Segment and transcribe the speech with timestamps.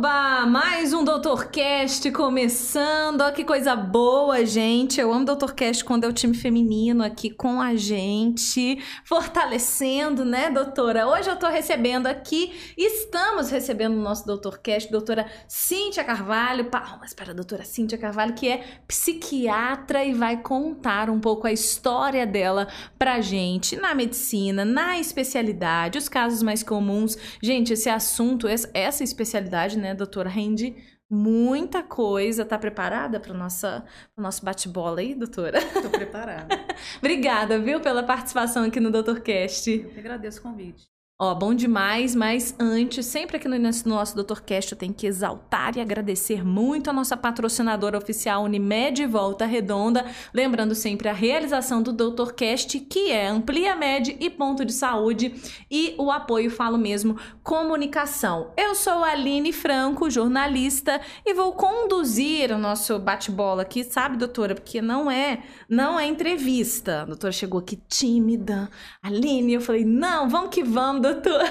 [0.00, 0.29] Bye.
[0.46, 3.20] Mais um Doutorcast começando.
[3.20, 4.98] Olha que coisa boa, gente.
[4.98, 11.06] Eu amo Doutorcast quando é o time feminino aqui com a gente, fortalecendo, né, doutora?
[11.06, 16.70] Hoje eu tô recebendo aqui, estamos recebendo o nosso Doutorcast, doutora Cíntia Carvalho.
[16.70, 21.52] Palmas para a doutora Cíntia Carvalho, que é psiquiatra e vai contar um pouco a
[21.52, 22.66] história dela
[22.98, 27.18] pra gente na medicina, na especialidade, os casos mais comuns.
[27.42, 30.76] Gente, esse assunto, essa especialidade né, doutora, rende
[31.08, 32.44] muita coisa.
[32.44, 35.58] Tá preparada para o nosso bate-bola aí, doutora?
[35.58, 36.48] Estou preparada.
[36.98, 39.70] Obrigada, viu, pela participação aqui no DoutorCast.
[39.70, 40.88] Eu que agradeço o convite.
[41.22, 44.40] Ó, bom demais, mas antes, sempre aqui no nosso Dr.
[44.40, 50.06] Cast eu tenho que exaltar e agradecer muito a nossa patrocinadora oficial Unimed Volta Redonda,
[50.32, 52.32] lembrando sempre a realização do Dr.
[52.32, 55.34] Cast, que é Amplia Med e Ponto de Saúde,
[55.70, 58.54] e o apoio, falo mesmo, comunicação.
[58.56, 64.54] Eu sou a Aline Franco, jornalista, e vou conduzir o nosso bate-bola aqui, sabe, doutora?
[64.54, 67.02] Porque não é, não é entrevista.
[67.02, 68.70] A doutora chegou aqui tímida.
[69.02, 71.50] Aline, eu falei, não, vamos que vamos, doutora.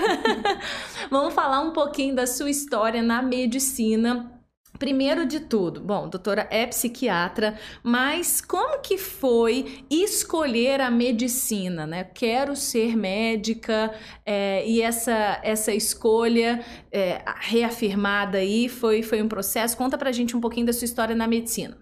[1.10, 4.36] Vamos falar um pouquinho da sua história na medicina.
[4.78, 12.06] Primeiro de tudo, bom, doutora é psiquiatra, mas como que foi escolher a medicina, né?
[12.06, 13.94] Quero ser médica
[14.26, 19.76] é, e essa, essa escolha é, reafirmada aí foi, foi um processo.
[19.76, 21.78] Conta pra gente um pouquinho da sua história na medicina.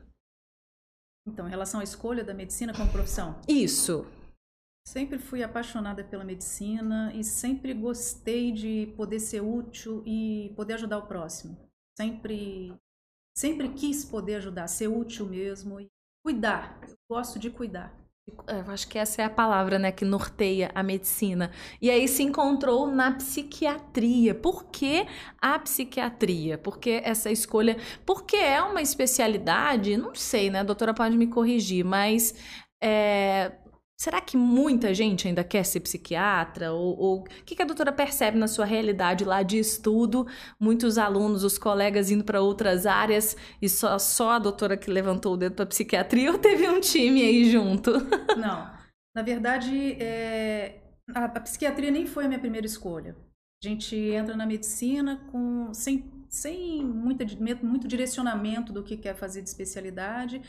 [1.28, 3.36] Então, em relação à escolha da medicina como profissão?
[3.48, 4.08] Isso.
[4.88, 11.00] Sempre fui apaixonada pela medicina e sempre gostei de poder ser útil e poder ajudar
[11.00, 11.58] o próximo.
[12.00, 12.74] Sempre,
[13.38, 15.90] sempre quis poder ajudar, ser útil mesmo e
[16.26, 16.80] cuidar.
[16.88, 17.94] Eu gosto de cuidar.
[18.48, 21.52] É, eu acho que essa é a palavra, né, que norteia a medicina.
[21.82, 24.34] E aí se encontrou na psiquiatria.
[24.34, 25.06] Por que
[25.42, 26.58] a psiquiatria?
[26.58, 27.76] Por que essa escolha?
[28.06, 30.62] Porque é uma especialidade, não sei, né?
[30.62, 32.34] A doutora pode me corrigir, mas
[32.82, 33.52] é,
[34.00, 36.72] Será que muita gente ainda quer ser psiquiatra?
[36.72, 40.28] Ou o que, que a doutora percebe na sua realidade lá de estudo?
[40.60, 45.34] Muitos alunos, os colegas indo para outras áreas e só, só a doutora que levantou
[45.34, 47.92] o dedo para psiquiatria ou teve um time aí junto?
[48.38, 48.72] Não.
[49.16, 50.80] Na verdade, é...
[51.16, 53.16] a, a, psiquiatria nem foi a minha primeira escolha.
[53.64, 57.26] A gente entra na medicina com, sem, sem muita,
[57.64, 60.40] muito direcionamento do que quer fazer de especialidade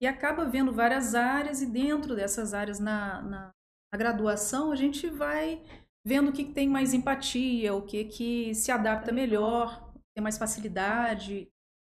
[0.00, 3.50] e acaba vendo várias áreas e dentro dessas áreas na, na,
[3.92, 5.62] na graduação a gente vai
[6.06, 11.48] vendo o que, tem mais empatia, o que, que se adapta melhor, tem mais facilidade.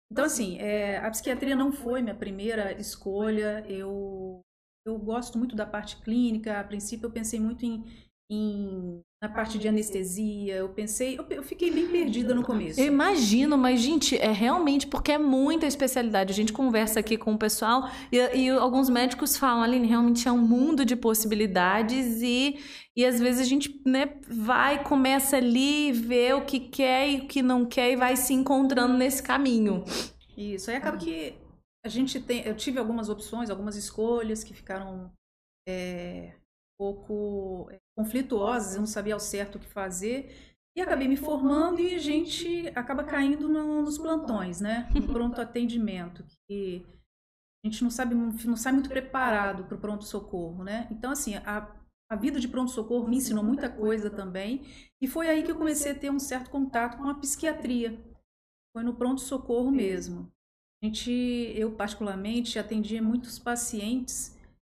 [0.10, 3.66] Então, assim, é, a psiquiatria não foi minha primeira escolha.
[3.68, 4.42] Eu,
[4.86, 6.60] eu gosto muito da parte clínica.
[6.60, 7.84] A princípio, eu pensei muito em,
[8.30, 12.80] em na parte de anestesia, eu pensei, eu, eu, fiquei bem perdida no começo.
[12.80, 16.32] Eu imagino, mas gente, é realmente porque é muita especialidade.
[16.32, 20.32] A gente conversa aqui com o pessoal e, e alguns médicos falam, Aline, realmente é
[20.32, 22.60] um mundo de possibilidades e,
[22.96, 27.28] e às vezes a gente né, vai, começa ali, vê o que quer e o
[27.28, 29.84] que não quer e vai se encontrando nesse caminho.
[30.38, 31.34] Isso, aí acaba que
[31.84, 35.12] a gente tem, eu tive algumas opções, algumas escolhas que ficaram
[35.68, 36.36] é,
[36.78, 40.54] pouco eh, conflituosas, eu não sabia ao certo o que fazer.
[40.78, 44.88] E acabei me formando e a gente acaba caindo no, nos plantões, né?
[44.94, 46.86] No pronto atendimento, que
[47.66, 50.88] a gente não sabe, não sai muito preparado para o pronto-socorro, né?
[50.92, 51.76] Então, assim, a,
[52.12, 54.62] a vida de pronto-socorro me ensinou muita coisa também.
[55.02, 58.00] E foi aí que eu comecei a ter um certo contato com a psiquiatria.
[58.72, 60.32] Foi no pronto-socorro mesmo.
[60.84, 61.12] A gente,
[61.56, 64.38] eu particularmente, atendia muitos pacientes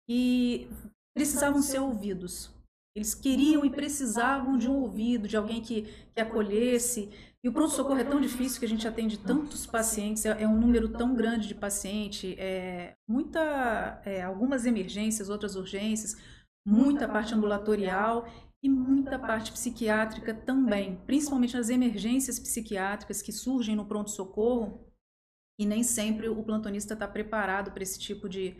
[0.08, 0.68] e
[1.12, 2.56] precisavam ser ouvidos.
[2.98, 5.82] Eles queriam e precisavam de um ouvido, de alguém que,
[6.12, 7.08] que acolhesse.
[7.44, 10.58] E o pronto-socorro é tão difícil que a gente atende tantos pacientes, é, é um
[10.58, 16.16] número tão grande de paciente, é, muita, é, algumas emergências, outras urgências,
[16.66, 18.26] muita parte ambulatorial
[18.60, 24.84] e muita parte psiquiátrica também, principalmente as emergências psiquiátricas que surgem no pronto-socorro
[25.56, 28.56] e nem sempre o plantonista está preparado para esse tipo de,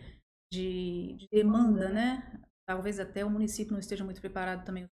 [0.53, 2.41] de, de demanda, né?
[2.69, 4.87] Talvez até o município não esteja muito preparado também.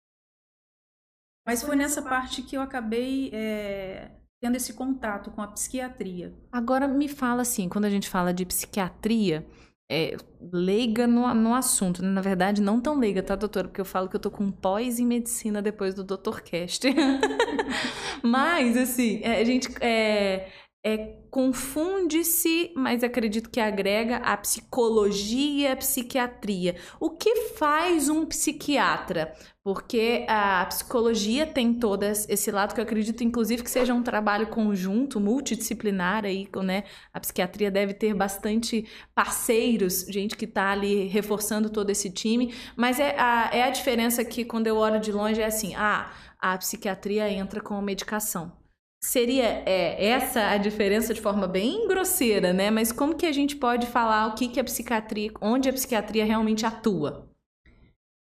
[1.47, 4.11] Mas foi nessa parte que eu acabei é,
[4.43, 6.35] tendo esse contato com a psiquiatria.
[6.53, 9.49] Agora me fala assim, quando a gente fala de psiquiatria,
[9.91, 10.19] é,
[10.53, 12.11] leiga no, no assunto, né?
[12.11, 13.69] na verdade não tão leiga, tá, doutora?
[13.69, 16.43] Porque eu falo que eu tô com pós em medicina depois do Dr.
[16.43, 16.87] Cast.
[18.23, 20.51] Mas, assim, é, a gente é,
[20.85, 26.75] é, confunde-se, mas acredito que agrega a psicologia e a psiquiatria.
[26.99, 29.33] O que faz um psiquiatra?
[29.63, 34.49] Porque a psicologia tem todo esse lado que eu acredito, inclusive, que seja um trabalho
[34.49, 36.83] conjunto, multidisciplinar aí, né?
[37.15, 38.85] A psiquiatria deve ter bastante
[39.15, 42.53] parceiros, gente que está ali reforçando todo esse time.
[42.77, 46.11] Mas é a, é a diferença que, quando eu olho de longe, é assim: ah,
[46.41, 48.61] a psiquiatria entra com medicação
[49.05, 52.71] Seria é, essa a diferença de forma bem grosseira, né?
[52.71, 56.25] Mas como que a gente pode falar o que, que a psiquiatria, onde a psiquiatria
[56.25, 57.29] realmente atua?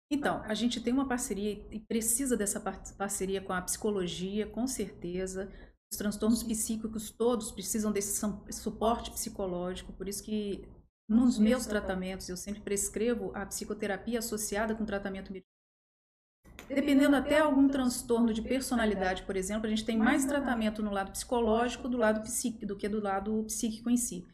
[0.09, 2.59] Então, a gente tem uma parceria e precisa dessa
[2.97, 5.49] parceria com a psicologia, com certeza.
[5.91, 8.21] Os transtornos psíquicos todos precisam desse
[8.51, 10.65] suporte psicológico, por isso que
[11.09, 15.33] nos meus tratamentos eu sempre prescrevo a psicoterapia associada com tratamento
[16.73, 21.11] Dependendo até algum transtorno de personalidade, por exemplo, a gente tem mais tratamento no lado
[21.11, 24.25] psicológico do lado psíquico do que do lado psíquico em si.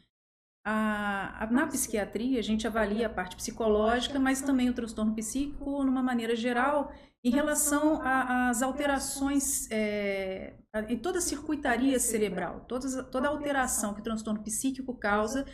[0.65, 5.83] A, a, na psiquiatria, a gente avalia a parte psicológica, mas também o transtorno psíquico,
[5.83, 6.91] numa maneira geral,
[7.23, 10.55] em relação às alterações é,
[10.87, 15.45] em toda a circuitaria cerebral, toda, a alteração que o transtorno psíquico causa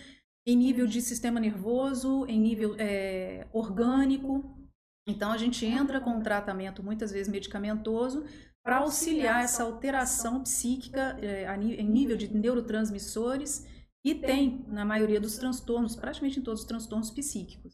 [0.45, 4.62] em nível de sistema nervoso, em nível é, orgânico,
[5.05, 8.25] então, a gente entra com um tratamento, muitas vezes medicamentoso,
[8.63, 13.67] para auxiliar essa alteração psíquica é, em nível de neurotransmissores
[14.05, 17.73] e tem na maioria dos transtornos, praticamente em todos os transtornos psíquicos.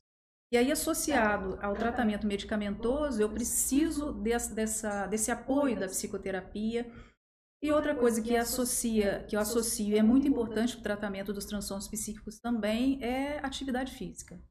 [0.51, 6.91] E aí, associado ao tratamento medicamentoso, eu preciso desse, dessa, desse apoio da psicoterapia.
[7.61, 11.33] E outra coisa que associa, que eu associo e é muito importante para o tratamento
[11.33, 14.41] dos transtornos psíquicos também é atividade física.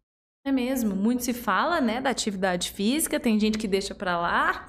[0.49, 4.67] É mesmo, muito se fala, né, da atividade física, tem gente que deixa para lá,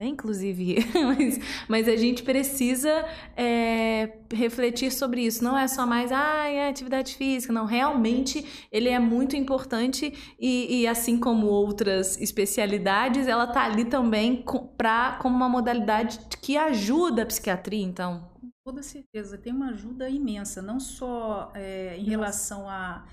[0.00, 1.38] né, inclusive, mas,
[1.68, 3.06] mas a gente precisa
[3.36, 5.44] é, refletir sobre isso.
[5.44, 10.80] Não é só mais, ah, é atividade física, não, realmente ele é muito importante e,
[10.80, 16.56] e assim como outras especialidades, ela tá ali também com, pra, como uma modalidade que
[16.56, 18.28] ajuda a psiquiatria, então.
[18.40, 23.04] Com toda certeza, tem uma ajuda imensa, não só é, em relação a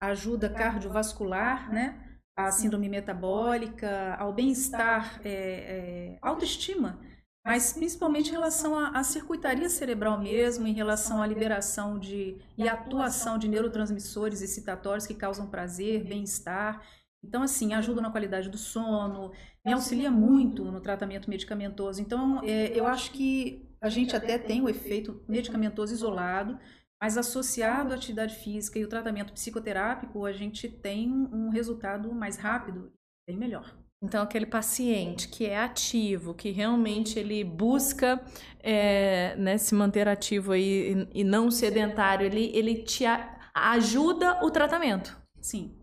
[0.00, 1.98] ajuda cardiovascular, né?
[2.36, 6.98] A síndrome metabólica, ao bem-estar, é, é, autoestima,
[7.44, 13.38] mas principalmente em relação à, circuitaria cerebral mesmo, em relação à liberação de e atuação
[13.38, 16.82] de neurotransmissores excitatórios que causam prazer, bem-estar.
[17.22, 19.32] Então, assim, ajuda na qualidade do sono,
[19.64, 22.00] me auxilia muito no tratamento medicamentoso.
[22.00, 26.58] Então, é, eu acho que a gente até tem o efeito medicamentoso isolado,
[27.00, 32.36] mas associado à atividade física e o tratamento psicoterápico, a gente tem um resultado mais
[32.36, 32.92] rápido,
[33.26, 33.74] bem melhor.
[34.02, 38.22] Então, aquele paciente que é ativo, que realmente ele busca
[38.58, 44.50] é, né, se manter ativo aí e, não sedentário, ele, ele te a, ajuda o
[44.50, 45.20] tratamento.
[45.40, 45.78] Sim,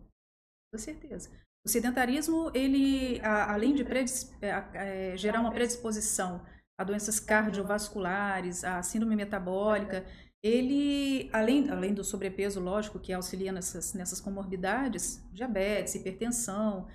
[0.74, 1.30] com certeza.
[1.66, 6.44] O sedentarismo, ele, a, além de é, é, gerar uma predisposição
[6.80, 10.06] a doenças cardiovasculares, a síndrome metabólica,
[10.44, 16.88] ele, além, além do sobrepeso, lógico, que auxilia nessas, nessas comorbidades, diabetes, hipertensão,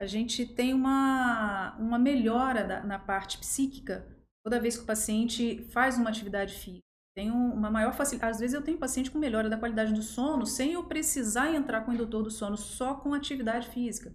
[0.00, 4.06] a gente tem uma, uma melhora da, na parte psíquica
[4.44, 6.82] toda vez que o paciente faz uma atividade física.
[7.14, 8.32] Tem uma maior facilidade.
[8.32, 11.82] Às vezes eu tenho paciente com melhora da qualidade do sono sem eu precisar entrar
[11.82, 14.12] com o indutor do sono, só com atividade física.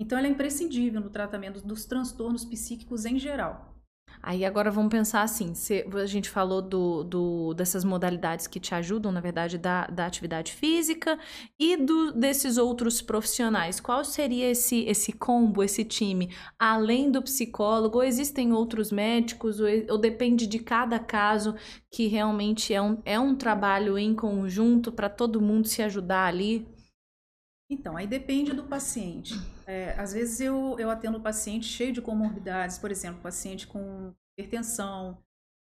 [0.00, 3.69] Então, ela é imprescindível no tratamento dos transtornos psíquicos em geral.
[4.22, 8.74] Aí agora vamos pensar assim, se a gente falou do, do, dessas modalidades que te
[8.74, 11.18] ajudam, na verdade, da, da atividade física
[11.58, 13.80] e do, desses outros profissionais.
[13.80, 16.34] Qual seria esse, esse combo, esse time?
[16.58, 21.54] Além do psicólogo, ou existem outros médicos, ou, ou depende de cada caso
[21.90, 26.66] que realmente é um, é um trabalho em conjunto para todo mundo se ajudar ali?
[27.72, 29.32] Então, aí depende do paciente.
[29.64, 35.22] É, às vezes eu, eu atendo paciente cheio de comorbidades, por exemplo, paciente com hipertensão,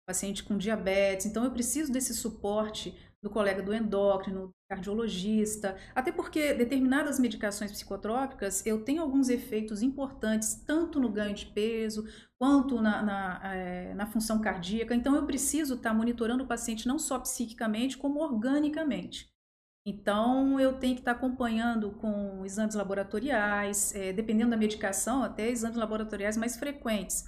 [0.05, 1.27] paciente com diabetes.
[1.27, 2.93] Então, eu preciso desse suporte
[3.23, 9.81] do colega do endócrino, do cardiologista, até porque determinadas medicações psicotrópicas eu tenho alguns efeitos
[9.81, 12.05] importantes, tanto no ganho de peso,
[12.37, 14.93] quanto na, na, é, na função cardíaca.
[14.93, 19.32] Então, eu preciso estar monitorando o paciente não só psiquicamente, como organicamente.
[19.85, 25.77] Então, eu tenho que estar acompanhando com exames laboratoriais, é, dependendo da medicação, até exames
[25.77, 27.25] laboratoriais mais frequentes.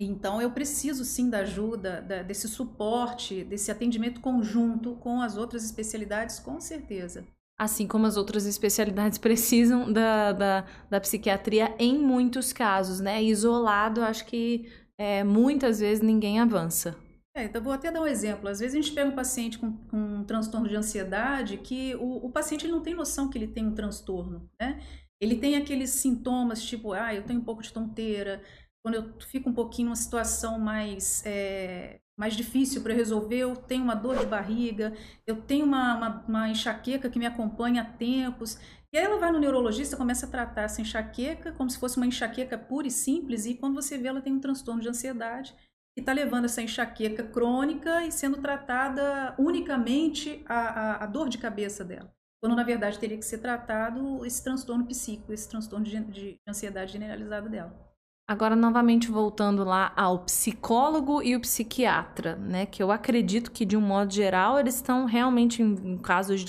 [0.00, 5.62] Então, eu preciso sim da ajuda, da, desse suporte, desse atendimento conjunto com as outras
[5.62, 7.24] especialidades, com certeza.
[7.56, 13.22] Assim como as outras especialidades precisam da, da, da psiquiatria em muitos casos, né?
[13.22, 16.96] Isolado, acho que é, muitas vezes ninguém avança.
[17.34, 18.48] É, então vou até dar um exemplo.
[18.48, 22.26] Às vezes a gente pega um paciente com, com um transtorno de ansiedade que o,
[22.26, 24.80] o paciente não tem noção que ele tem um transtorno, né?
[25.20, 28.42] Ele tem aqueles sintomas tipo, ah, eu tenho um pouco de tonteira,
[28.82, 33.84] quando eu fico um pouquinho numa situação mais, é, mais difícil para resolver, eu tenho
[33.84, 34.94] uma dor de barriga,
[35.26, 38.58] eu tenho uma, uma, uma, enxaqueca que me acompanha há tempos.
[38.92, 42.06] E aí ela vai no neurologista, começa a tratar essa enxaqueca como se fosse uma
[42.06, 45.54] enxaqueca pura e simples, e quando você vê, ela tem um transtorno de ansiedade
[45.94, 51.38] que está levando essa enxaqueca crônica e sendo tratada unicamente a, a, a, dor de
[51.38, 52.12] cabeça dela.
[52.42, 56.92] Quando, na verdade, teria que ser tratado esse transtorno psíquico, esse transtorno de, de ansiedade
[56.92, 57.90] generalizada dela.
[58.30, 62.64] Agora, novamente voltando lá ao psicólogo e o psiquiatra, né?
[62.64, 66.46] Que eu acredito que, de um modo geral, eles estão realmente em casos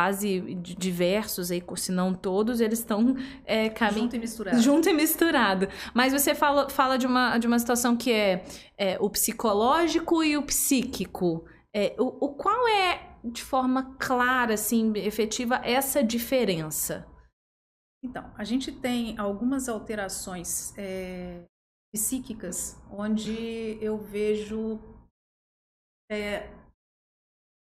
[0.00, 3.14] quase diversos aí, se não todos, eles estão
[3.44, 4.04] é, caminho...
[4.04, 4.62] junto e misturado.
[4.62, 5.68] Junto e misturado.
[5.92, 8.42] Mas você fala, fala de, uma, de uma situação que é,
[8.78, 11.44] é o psicológico e o psíquico.
[11.76, 17.06] É, o, o qual é, de forma clara, assim, efetiva, essa diferença?
[18.02, 21.44] Então, a gente tem algumas alterações é,
[21.94, 24.80] psíquicas onde eu vejo
[26.10, 26.48] é,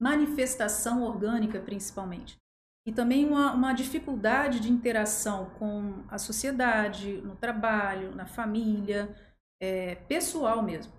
[0.02, 2.36] manifestação orgânica, principalmente.
[2.84, 9.14] E também uma, uma, dificuldade de interação com a sociedade, no trabalho, na família,
[9.62, 10.92] é, pessoal mesmo.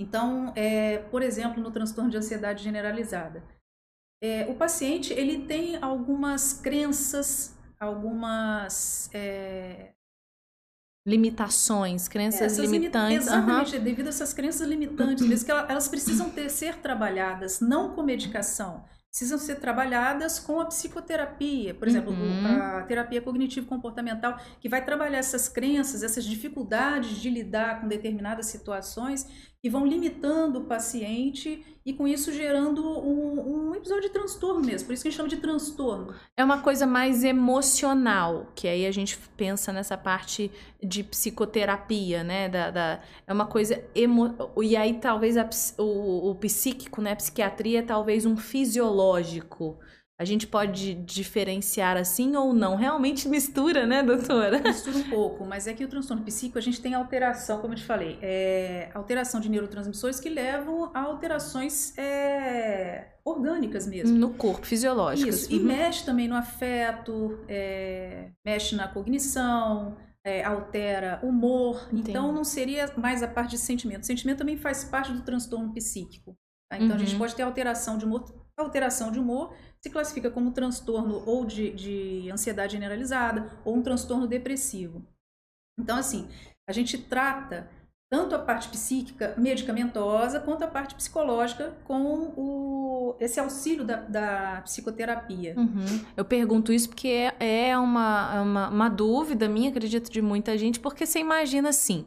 [0.00, 3.44] Então, é, por exemplo, no transtorno de ansiedade generalizada,
[4.22, 9.92] é, o paciente ele tem algumas crenças algumas é...
[11.06, 13.28] limitações, crenças limitantes.
[13.28, 13.84] Exatamente, uhum.
[13.84, 18.84] devido a essas crenças limitantes, mesmo que elas precisam ter, ser trabalhadas não com medicação,
[19.08, 22.46] precisam ser trabalhadas com a psicoterapia, por exemplo, uhum.
[22.46, 29.26] a terapia cognitivo-comportamental, que vai trabalhar essas crenças, essas dificuldades de lidar com determinadas situações
[29.68, 34.88] vão limitando o paciente e com isso gerando um, um, episódio de transtorno mesmo.
[34.88, 36.12] Por isso que a gente chama de transtorno.
[36.36, 40.50] É uma coisa mais emocional, que aí a gente pensa nessa parte
[40.82, 42.48] de psicoterapia, né?
[42.48, 44.34] Da, da é uma coisa emo...
[44.60, 47.12] e aí talvez a, o, o psíquico, né?
[47.12, 49.78] A psiquiatria é talvez um fisiológico.
[50.18, 52.74] A gente pode diferenciar assim ou não?
[52.74, 54.60] Realmente mistura, né, doutora?
[54.60, 57.76] Mistura um pouco, mas é que o transtorno psíquico a gente tem alteração, como eu
[57.76, 64.16] te falei, é alteração de neurotransmissores que levam a alterações é, orgânicas mesmo.
[64.16, 65.42] No corpo, fisiológicas.
[65.42, 65.60] Isso, uhum.
[65.60, 71.88] e mexe também no afeto, é, mexe na cognição, é, altera humor.
[71.92, 72.10] Entendi.
[72.10, 74.02] Então não seria mais a parte de sentimento.
[74.04, 76.34] O sentimento também faz parte do transtorno psíquico.
[76.70, 76.78] Tá?
[76.78, 76.94] Então uhum.
[76.94, 77.18] a gente uhum.
[77.18, 78.45] pode ter alteração de humor.
[78.56, 84.26] Alteração de humor se classifica como transtorno ou de, de ansiedade generalizada ou um transtorno
[84.26, 85.06] depressivo.
[85.78, 86.28] Então, assim,
[86.68, 87.70] a gente trata
[88.10, 94.62] tanto a parte psíquica medicamentosa quanto a parte psicológica com o, esse auxílio da, da
[94.62, 95.54] psicoterapia.
[95.56, 96.00] Uhum.
[96.16, 100.78] Eu pergunto isso porque é, é uma, uma, uma, dúvida minha, acredito, de muita gente,
[100.78, 102.06] porque você imagina assim,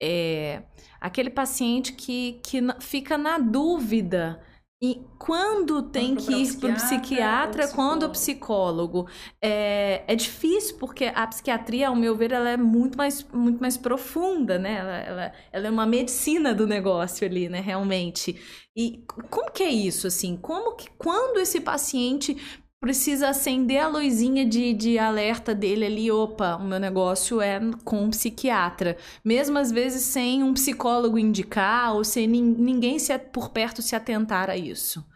[0.00, 0.62] é,
[1.00, 4.40] aquele paciente que, que fica na dúvida
[4.82, 9.06] e quando tem quando que ir para o psiquiatra, quando o psicólogo.
[9.40, 13.76] É, é difícil, porque a psiquiatria, ao meu ver, ela é muito mais, muito mais
[13.76, 14.76] profunda, né?
[14.78, 17.60] Ela, ela, ela é uma medicina do negócio ali, né?
[17.60, 18.40] Realmente.
[18.74, 20.34] E como que é isso, assim?
[20.36, 22.36] Como que, quando esse paciente
[22.80, 28.04] precisa acender a luzinha de, de alerta dele ali, opa, o meu negócio é com
[28.04, 28.96] um psiquiatra.
[29.22, 34.48] Mesmo às vezes sem um psicólogo indicar ou sem ninguém se, por perto se atentar
[34.48, 35.06] a isso.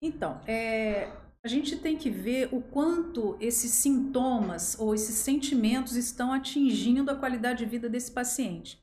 [0.00, 1.10] Então, é,
[1.44, 7.16] a gente tem que ver o quanto esses sintomas ou esses sentimentos estão atingindo a
[7.16, 8.78] qualidade de vida desse paciente.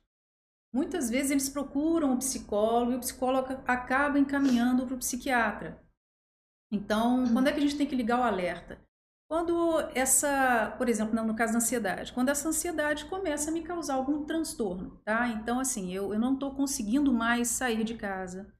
[0.72, 5.80] Muitas vezes eles procuram o psicólogo e o psicólogo acaba encaminhando para o psiquiatra.
[6.70, 8.78] Então, quando é que a gente tem que ligar o alerta?
[9.30, 13.94] Quando essa, por exemplo, no caso da ansiedade, quando essa ansiedade começa a me causar
[13.94, 15.28] algum transtorno, tá?
[15.28, 18.50] Então, assim, eu, eu não estou conseguindo mais sair de casa.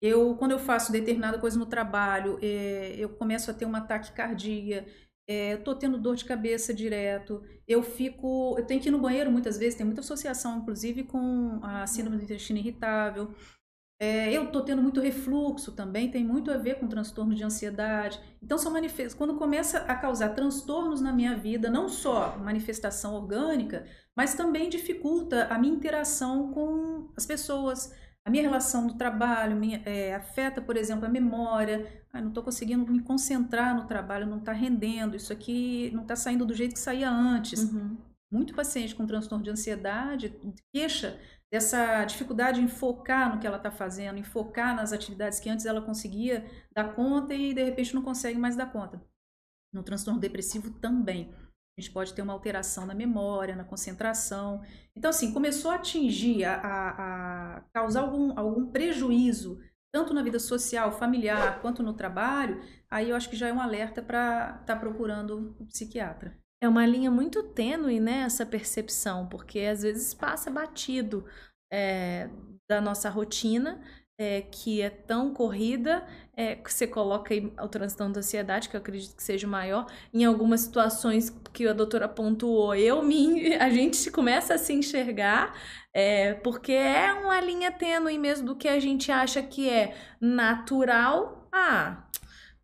[0.00, 4.86] Eu, quando eu faço determinada coisa no trabalho, é, eu começo a ter uma taquicardia,
[5.28, 9.30] é, estou tendo dor de cabeça direto, eu fico, eu tenho que ir no banheiro
[9.30, 13.34] muitas vezes, tem muita associação, inclusive, com a síndrome do intestino irritável.
[14.02, 18.18] É, eu estou tendo muito refluxo também, tem muito a ver com transtorno de ansiedade.
[18.42, 19.16] Então, são manifest...
[19.16, 25.44] quando começa a causar transtornos na minha vida, não só manifestação orgânica, mas também dificulta
[25.44, 27.94] a minha interação com as pessoas,
[28.24, 32.02] a minha relação no trabalho, minha, é, afeta, por exemplo, a memória.
[32.12, 36.16] Ah, não estou conseguindo me concentrar no trabalho, não está rendendo, isso aqui não está
[36.16, 37.72] saindo do jeito que saía antes.
[37.72, 37.96] Uhum.
[38.32, 40.34] Muito paciente com transtorno de ansiedade
[40.72, 41.20] queixa
[41.52, 45.66] dessa dificuldade em focar no que ela está fazendo, em focar nas atividades que antes
[45.66, 49.04] ela conseguia dar conta e de repente não consegue mais dar conta.
[49.72, 51.34] No transtorno depressivo também.
[51.76, 54.62] A gente pode ter uma alteração na memória, na concentração.
[54.94, 59.58] Então, assim, começou a atingir, a, a, a causar algum, algum prejuízo,
[59.92, 63.60] tanto na vida social, familiar, quanto no trabalho, aí eu acho que já é um
[63.60, 66.41] alerta para estar tá procurando um psiquiatra.
[66.62, 71.24] É uma linha muito tênue, né, essa percepção, porque às vezes passa batido
[71.72, 72.30] é,
[72.70, 73.82] da nossa rotina,
[74.16, 78.76] é, que é tão corrida, é, que você coloca aí o transtorno da ansiedade, que
[78.76, 83.00] eu acredito que seja maior, em algumas situações que a doutora pontuou, eu,
[83.58, 85.58] a gente começa a se enxergar,
[85.92, 91.48] é, porque é uma linha tênue mesmo do que a gente acha que é natural.
[91.50, 92.04] Ah,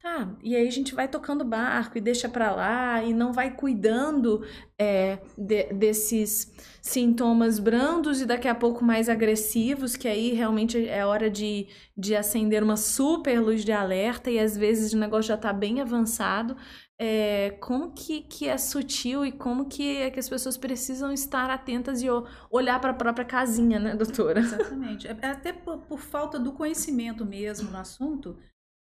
[0.09, 3.55] Tá, e aí a gente vai tocando barco e deixa para lá e não vai
[3.55, 4.43] cuidando
[4.79, 6.51] é, de, desses
[6.81, 12.17] sintomas brandos e daqui a pouco mais agressivos, que aí realmente é hora de, de
[12.17, 16.57] acender uma super luz de alerta e às vezes o negócio já está bem avançado.
[16.99, 21.51] É, como que, que é sutil e como que é que as pessoas precisam estar
[21.51, 22.07] atentas e
[22.51, 24.41] olhar para a própria casinha, né, doutora?
[24.41, 25.07] Exatamente.
[25.07, 28.37] É, é até por, por falta do conhecimento mesmo no assunto,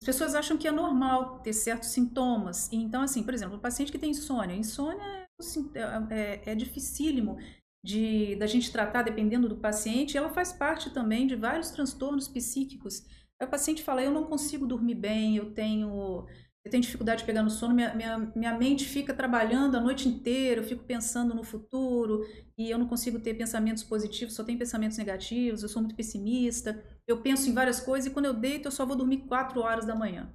[0.05, 2.71] as pessoas acham que é normal ter certos sintomas.
[2.71, 4.55] Então, assim, por exemplo, o paciente que tem insônia.
[4.55, 7.39] Insônia é, é, é, é dificílimo
[7.83, 10.15] de, da gente tratar dependendo do paciente.
[10.15, 13.03] Ela faz parte também de vários transtornos psíquicos.
[13.43, 16.27] O paciente fala, eu não consigo dormir bem, eu tenho
[16.63, 20.09] eu tenho dificuldade de pegar no sono, minha, minha, minha mente fica trabalhando a noite
[20.09, 24.59] inteira, eu fico pensando no futuro e eu não consigo ter pensamentos positivos, só tenho
[24.59, 28.69] pensamentos negativos, eu sou muito pessimista, eu penso em várias coisas e quando eu deito
[28.69, 30.35] eu só vou dormir 4 horas da manhã.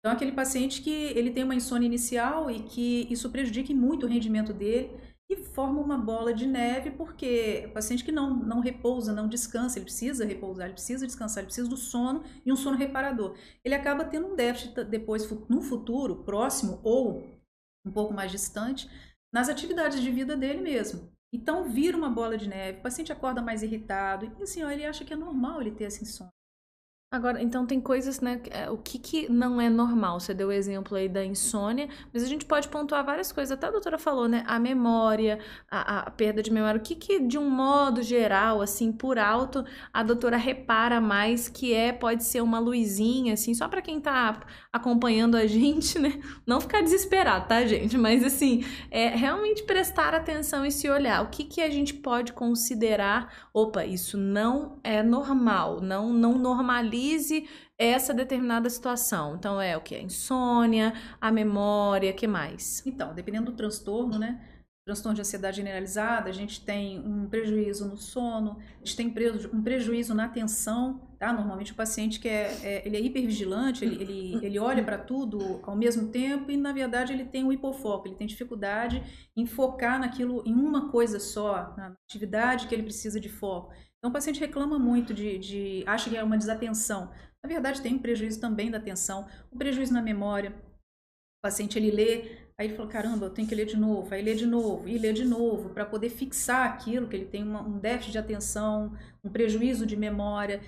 [0.00, 4.08] Então, aquele paciente que ele tem uma insônia inicial e que isso prejudica muito o
[4.08, 4.90] rendimento dele,
[5.30, 9.78] e forma uma bola de neve, porque o paciente que não, não repousa, não descansa,
[9.78, 13.36] ele precisa repousar, ele precisa descansar, ele precisa do sono e um sono reparador.
[13.62, 17.22] Ele acaba tendo um déficit depois, no futuro, próximo ou
[17.84, 18.88] um pouco mais distante,
[19.32, 21.12] nas atividades de vida dele mesmo.
[21.32, 24.84] Então vira uma bola de neve, o paciente acorda mais irritado, e assim, ó, ele
[24.84, 26.32] acha que é normal ele ter essa insônia.
[27.10, 28.38] Agora, então tem coisas, né?
[28.50, 30.20] É, o que, que não é normal?
[30.20, 33.50] Você deu o exemplo aí da insônia, mas a gente pode pontuar várias coisas.
[33.50, 34.44] Até a doutora falou, né?
[34.46, 35.38] A memória,
[35.70, 36.78] a, a perda de memória.
[36.78, 41.72] O que, que, de um modo geral, assim, por alto, a doutora repara mais que
[41.72, 44.40] é, pode ser uma luzinha, assim, só para quem tá
[44.70, 46.20] acompanhando a gente, né?
[46.46, 47.96] Não ficar desesperado, tá, gente?
[47.96, 51.22] Mas, assim, é realmente prestar atenção e se olhar.
[51.24, 53.48] O que, que a gente pode considerar?
[53.54, 59.36] Opa, isso não é normal, não, não normaliza analise essa determinada situação.
[59.36, 59.94] Então, é o que?
[59.94, 62.84] A insônia, a memória, que mais?
[62.84, 64.44] Então, dependendo do transtorno, né?
[64.84, 69.14] Transtorno de ansiedade generalizada, a gente tem um prejuízo no sono, a gente tem
[69.52, 71.30] um prejuízo na atenção, tá?
[71.30, 75.60] Normalmente o paciente que é, é ele é hipervigilante, ele, ele, ele olha para tudo
[75.62, 79.02] ao mesmo tempo e, na verdade, ele tem um hipofoco, ele tem dificuldade
[79.36, 83.70] em focar naquilo, em uma coisa só, na atividade que ele precisa de foco.
[83.98, 87.10] Então, o paciente reclama muito de, de acha que é uma desatenção.
[87.42, 90.50] Na verdade, tem um prejuízo também da atenção, um prejuízo na memória.
[90.50, 94.22] O paciente ele lê, aí ele fala: caramba, eu tenho que ler de novo, aí
[94.22, 97.62] lê de novo, e lê de novo, para poder fixar aquilo, que ele tem uma,
[97.62, 100.60] um déficit de atenção, um prejuízo de memória,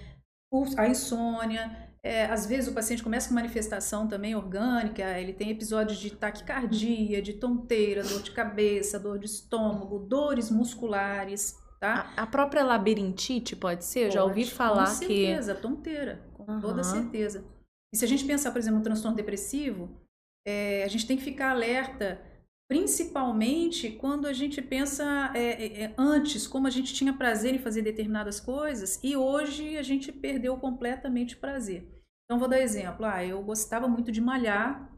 [0.77, 1.89] a insônia.
[2.03, 7.21] É, às vezes o paciente começa com manifestação também orgânica, ele tem episódios de taquicardia,
[7.21, 11.60] de tonteira, dor de cabeça, dor de estômago, dores musculares.
[11.81, 12.13] Tá?
[12.15, 14.01] A, a própria labirintite pode ser?
[14.01, 14.91] Eu pode, já ouvi falar que.
[14.91, 15.63] Com certeza, que...
[15.63, 16.61] tonteira, com uhum.
[16.61, 17.43] toda certeza.
[17.93, 19.89] E se a gente pensar, por exemplo, no transtorno depressivo,
[20.47, 22.21] é, a gente tem que ficar alerta,
[22.69, 27.59] principalmente quando a gente pensa é, é, é, antes, como a gente tinha prazer em
[27.59, 31.89] fazer determinadas coisas, e hoje a gente perdeu completamente o prazer.
[32.25, 33.07] Então, vou dar exemplo.
[33.07, 34.90] Ah, eu gostava muito de malhar,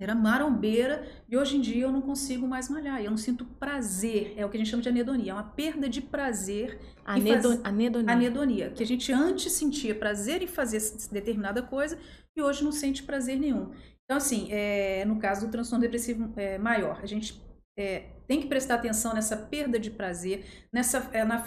[0.00, 3.02] era marombeira e hoje em dia eu não consigo mais malhar.
[3.02, 4.34] Eu não sinto prazer.
[4.36, 5.32] É o que a gente chama de anedonia.
[5.32, 6.78] É uma perda de prazer.
[7.04, 7.64] Anedo, faz...
[7.64, 8.12] Anedonia.
[8.12, 8.70] Anedonia.
[8.70, 10.80] Que a gente antes sentia prazer em fazer
[11.10, 11.98] determinada coisa
[12.36, 13.72] e hoje não sente prazer nenhum.
[14.04, 17.42] Então, assim, é, no caso do transtorno depressivo é, maior, a gente
[17.76, 21.38] é, tem que prestar atenção nessa perda de prazer, nessa, é, na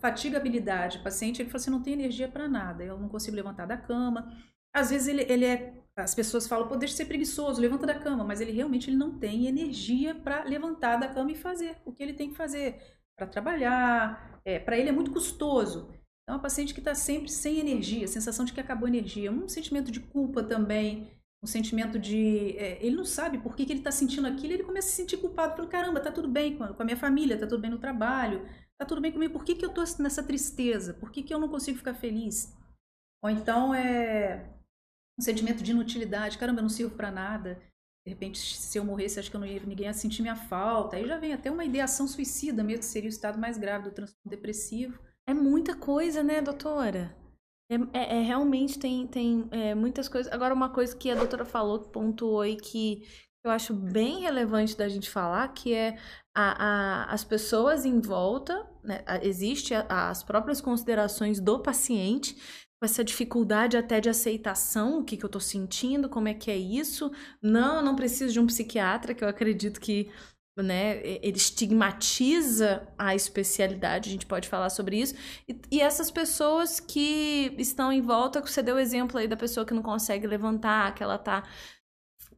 [0.00, 0.98] fatigabilidade.
[0.98, 3.76] O paciente ele fala assim: não tem energia para nada, eu não consigo levantar da
[3.76, 4.36] cama.
[4.74, 7.98] Às vezes ele, ele é as pessoas falam, pô, deixa de ser preguiçoso, levanta da
[7.98, 11.92] cama, mas ele realmente ele não tem energia para levantar da cama e fazer o
[11.92, 12.80] que ele tem que fazer
[13.16, 14.40] para trabalhar.
[14.44, 15.90] É, para ele é muito custoso.
[16.22, 19.30] Então, é uma paciente que está sempre sem energia, sensação de que acabou a energia,
[19.30, 21.10] um sentimento de culpa também.
[21.42, 22.56] um sentimento de.
[22.58, 24.96] É, ele não sabe por que, que ele está sentindo aquilo, ele começa a se
[24.96, 25.56] sentir culpado.
[25.56, 28.46] Fala, caramba, tá tudo bem com a, minha família, tá tudo bem no trabalho,
[28.78, 30.94] tá tudo bem comigo, por que, que eu tô nessa tristeza?
[30.94, 32.56] Por que, que eu não consigo ficar feliz?
[33.22, 34.59] Ou então é
[35.20, 37.60] um sentimento de inutilidade, caramba, eu não sirvo para nada.
[38.06, 40.96] De repente, se eu morresse, acho que eu não ia, ninguém ia sentir minha falta.
[40.96, 43.94] Aí já vem até uma ideação suicida mesmo, que seria o estado mais grave do
[43.94, 44.98] transtorno depressivo.
[45.28, 47.14] É muita coisa, né, doutora?
[47.70, 50.32] É, é, é realmente tem, tem é, muitas coisas.
[50.32, 53.02] Agora, uma coisa que a doutora falou, que pontuou e que
[53.44, 55.98] eu acho bem relevante da gente falar, que é
[56.34, 62.36] a, a, as pessoas em volta, né, existe a, as próprias considerações do paciente,
[62.80, 66.50] com essa dificuldade até de aceitação, o que, que eu tô sentindo, como é que
[66.50, 67.12] é isso.
[67.42, 70.10] Não, eu não preciso de um psiquiatra, que eu acredito que
[70.56, 75.14] né, ele estigmatiza a especialidade, a gente pode falar sobre isso.
[75.46, 79.66] E, e, essas pessoas que estão em volta, você deu o exemplo aí da pessoa
[79.66, 81.44] que não consegue levantar, que ela tá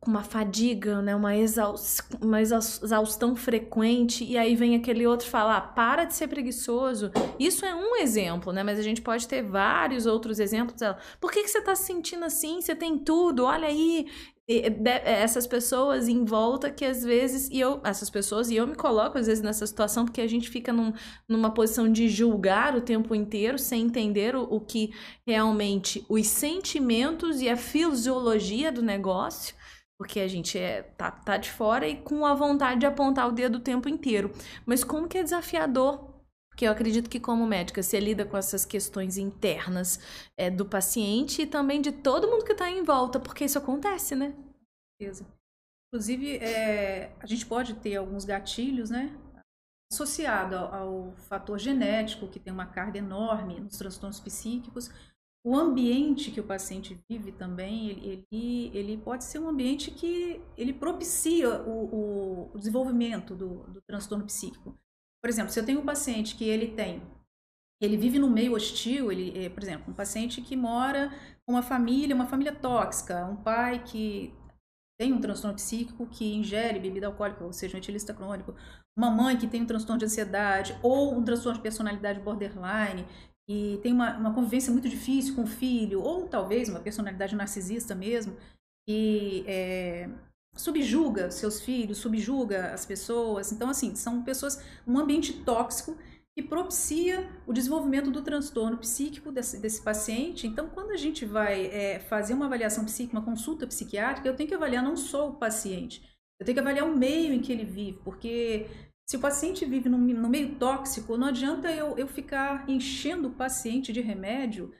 [0.03, 5.61] com uma fadiga, né, uma, exaustão, uma exaustão frequente, e aí vem aquele outro falar,
[5.77, 7.13] para de ser preguiçoso.
[7.39, 8.65] Isso é um exemplo, né?
[8.65, 10.75] Mas a gente pode ter vários outros exemplos.
[11.21, 12.61] Por que, que você está se sentindo assim?
[12.61, 14.09] Você tem tudo, olha aí.
[14.49, 18.67] E, de, essas pessoas em volta que às vezes, e eu, essas pessoas, e eu
[18.67, 20.93] me coloco às vezes nessa situação, porque a gente fica num,
[21.29, 24.93] numa posição de julgar o tempo inteiro, sem entender o, o que
[25.27, 29.55] realmente os sentimentos e a fisiologia do negócio
[30.03, 33.31] porque a gente é, tá, tá de fora e com a vontade de apontar o
[33.31, 34.33] dedo o tempo inteiro.
[34.67, 36.12] Mas como que é desafiador
[36.53, 39.99] porque eu acredito que, como médica, você lida com essas questões internas
[40.37, 44.15] é, do paciente e também de todo mundo que está em volta, porque isso acontece,
[44.15, 44.35] né?
[45.01, 45.27] Certeza.
[45.89, 49.19] Inclusive, é, a gente pode ter alguns gatilhos, né?
[49.91, 54.91] Associado ao, ao, fator genético, que tem uma carga enorme nos transtornos psíquicos,
[55.45, 60.39] o ambiente que o paciente vive também, ele, ele, ele pode ser um ambiente que
[60.57, 64.79] ele propicia o, o, desenvolvimento do, do transtorno psíquico.
[65.23, 67.03] Por exemplo, se eu tenho um paciente que ele tem,
[67.81, 71.13] ele vive no meio hostil, ele, é, por exemplo, um paciente que mora
[71.47, 74.33] com uma família, uma família tóxica, um pai que
[74.99, 78.55] tem um transtorno psíquico que ingere bebida alcoólica, ou seja, um etilista crônico,
[78.97, 83.07] uma mãe que tem um transtorno de ansiedade ou um transtorno de personalidade borderline,
[83.49, 87.95] e tem uma, uma convivência muito difícil com o filho, ou talvez uma personalidade narcisista
[87.95, 88.37] mesmo,
[88.87, 90.09] que é,
[90.55, 93.53] subjuga seus filhos, subjuga as pessoas.
[93.53, 95.97] Então, assim, são pessoas, um ambiente tóxico
[96.35, 100.47] que propicia o desenvolvimento do transtorno psíquico desse, desse paciente.
[100.47, 104.49] Então, quando a gente vai é, fazer uma avaliação psíquica, uma consulta psiquiátrica, eu tenho
[104.49, 106.03] que avaliar não só o paciente,
[106.41, 108.67] eu tenho que avaliar o meio em que ele vive, porque
[109.07, 113.93] se o paciente vive no, meio tóxico, não adianta eu, eu ficar enchendo o paciente
[113.93, 114.73] de remédio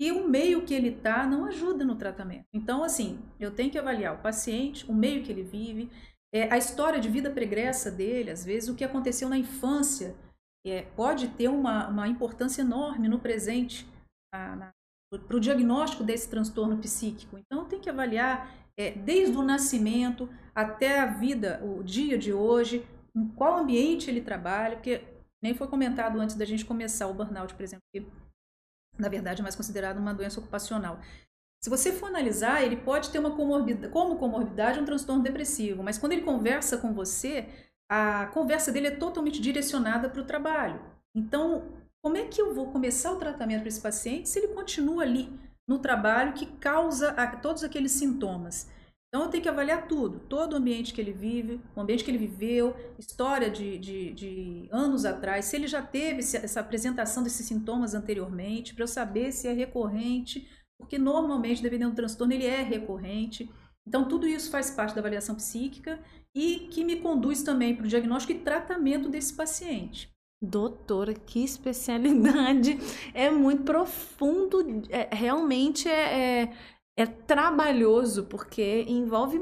[0.00, 2.46] e o meio que ele está não ajuda no tratamento.
[2.52, 5.90] Então, assim, eu tenho que avaliar o paciente, o meio que ele vive,
[6.32, 10.14] é, a história de vida pregressa dele, às vezes o que aconteceu na infância
[10.66, 13.86] é, pode ter uma, uma importância enorme no presente
[14.30, 14.72] para
[15.30, 17.38] o diagnóstico desse transtorno psíquico.
[17.38, 22.86] Então, tem que avaliar é, desde o nascimento até a vida, o dia de hoje,
[23.16, 25.02] em qual ambiente ele trabalha, porque
[25.42, 27.82] nem foi comentado antes da gente começar o burnout, por exemplo,
[28.98, 30.98] na verdade é mais considerado uma doença ocupacional.
[31.60, 35.98] Se você for analisar, ele pode ter uma comorbidade, como comorbidade um transtorno depressivo, mas
[35.98, 37.48] quando ele conversa com você,
[37.90, 40.80] a conversa dele é totalmente direcionada para o trabalho.
[41.14, 41.64] Então,
[42.02, 45.32] como é que eu vou começar o tratamento para esse paciente se ele continua ali
[45.66, 48.70] no trabalho que causa a, todos aqueles sintomas?
[49.08, 52.10] Então eu tenho que avaliar tudo, todo o ambiente que ele vive, o ambiente que
[52.10, 57.46] ele viveu, história de, de, de anos atrás, se ele já teve essa apresentação desses
[57.46, 60.46] sintomas anteriormente, para eu saber se é recorrente,
[60.78, 63.50] porque normalmente, dependendo do transtorno, ele é recorrente.
[63.86, 65.98] Então, tudo isso faz parte da avaliação psíquica
[66.34, 70.10] e que me conduz também para o diagnóstico e tratamento desse paciente.
[70.40, 72.78] Doutora, que especialidade!
[73.12, 76.52] É muito profundo, é, realmente é, é
[76.98, 79.38] é trabalhoso porque envolve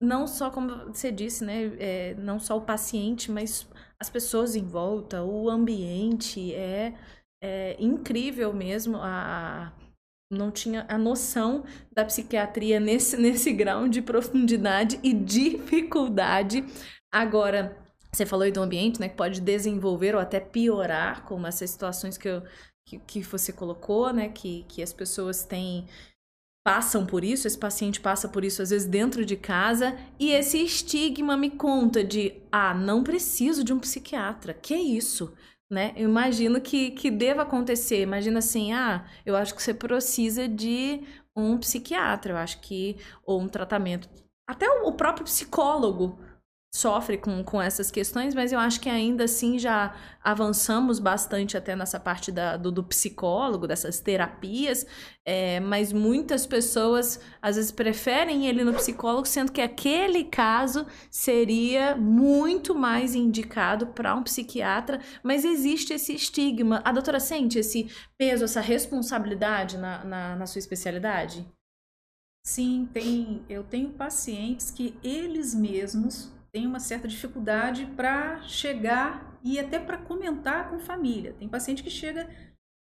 [0.00, 3.68] não só como você disse, né, é, não só o paciente, mas
[4.00, 6.94] as pessoas em volta, o ambiente é,
[7.42, 9.72] é incrível mesmo a
[10.30, 11.62] não tinha a noção
[11.94, 16.64] da psiquiatria nesse, nesse grau de profundidade e dificuldade.
[17.12, 17.76] Agora,
[18.10, 22.16] você falou aí do ambiente, né, que pode desenvolver ou até piorar, como essas situações
[22.16, 22.42] que, eu,
[22.86, 25.86] que, que você colocou, né, que, que as pessoas têm
[26.64, 30.62] passam por isso, esse paciente passa por isso às vezes dentro de casa, e esse
[30.62, 34.54] estigma me conta de, ah, não preciso de um psiquiatra.
[34.54, 35.32] Que isso?
[35.72, 35.94] né?
[35.96, 38.02] Eu imagino que, que deva acontecer.
[38.02, 41.00] Imagina assim, ah, eu acho que você precisa de
[41.34, 44.06] um psiquiatra, eu acho que, ou um tratamento.
[44.46, 46.18] Até o próprio psicólogo
[46.74, 51.76] sofre com, com essas questões, mas eu acho que ainda assim já avançamos bastante até
[51.76, 54.86] nessa parte da, do, do psicólogo, dessas terapias,
[55.22, 61.94] é, mas muitas pessoas às vezes preferem ele no psicólogo, sendo que aquele caso seria
[61.94, 66.80] muito mais indicado para um psiquiatra, mas existe esse estigma.
[66.86, 71.46] A doutora sente esse peso, essa responsabilidade na, na, na sua especialidade?
[72.44, 73.44] Sim, tem.
[73.48, 79.98] Eu tenho pacientes que eles mesmos tem uma certa dificuldade para chegar e até para
[79.98, 81.34] comentar com família.
[81.34, 82.28] Tem paciente que chega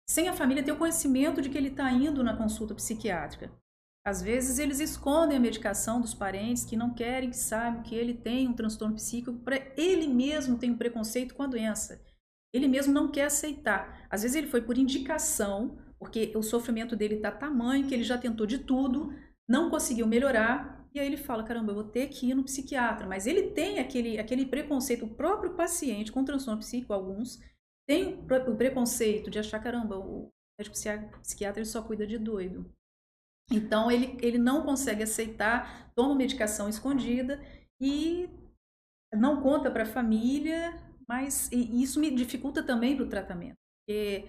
[0.10, 3.52] sem a família ter o conhecimento de que ele está indo na consulta psiquiátrica.
[4.06, 8.14] Às vezes eles escondem a medicação dos parentes que não querem que saibam que ele
[8.14, 12.02] tem um transtorno psíquico, para ele mesmo tem um preconceito com a doença.
[12.54, 14.08] Ele mesmo não quer aceitar.
[14.10, 18.18] Às vezes ele foi por indicação, porque o sofrimento dele está tamanho que ele já
[18.18, 19.14] tentou de tudo,
[19.46, 23.08] não conseguiu melhorar, e aí ele fala, caramba, eu vou ter que ir no psiquiatra.
[23.08, 27.40] Mas ele tem aquele, aquele preconceito, o próprio paciente com transtorno psíquico, alguns,
[27.88, 30.30] tem o preconceito de achar, caramba, o
[30.60, 30.76] médico
[31.22, 32.70] psiquiatra ele só cuida de doido.
[33.52, 37.42] Então ele, ele não consegue aceitar, toma medicação escondida
[37.80, 38.30] e
[39.14, 40.74] não conta para a família,
[41.08, 43.56] mas isso me dificulta também para o tratamento.
[43.86, 44.26] Porque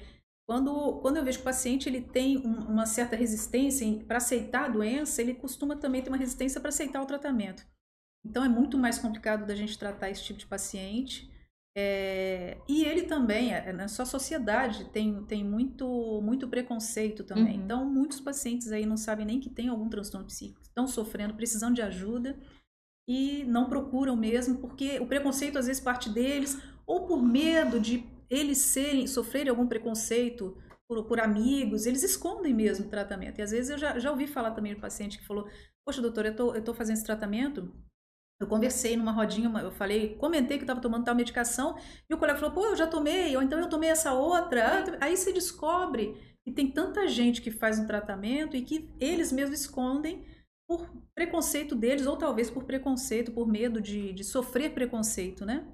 [0.49, 4.65] quando, quando eu vejo que o paciente ele tem um, uma certa resistência para aceitar
[4.65, 7.67] a doença, ele costuma também ter uma resistência para aceitar o tratamento.
[8.25, 11.31] Então é muito mais complicado da gente tratar esse tipo de paciente.
[11.77, 17.59] É, e ele também, é, na sua sociedade, tem, tem muito, muito preconceito também.
[17.59, 17.65] Uhum.
[17.65, 21.75] Então, muitos pacientes aí não sabem nem que tem algum transtorno psíquico, estão sofrendo, precisando
[21.75, 22.39] de ajuda
[23.07, 28.18] e não procuram mesmo, porque o preconceito às vezes parte deles, ou por medo de
[28.31, 30.57] eles serem, sofrerem algum preconceito
[30.89, 33.39] por, por amigos, eles escondem mesmo o tratamento.
[33.39, 35.49] E às vezes eu já, já ouvi falar também do paciente que falou:
[35.87, 37.73] Poxa, doutor, eu tô, tô fazendo esse tratamento.
[38.41, 41.77] Eu conversei numa rodinha, eu falei, comentei que estava tomando tal medicação,
[42.09, 44.97] e o colega falou: Pô, eu já tomei, ou então eu tomei essa outra.
[45.01, 46.15] Aí você descobre
[46.47, 50.25] que tem tanta gente que faz um tratamento e que eles mesmos escondem
[50.67, 55.67] por preconceito deles, ou talvez por preconceito, por medo de, de sofrer preconceito, né?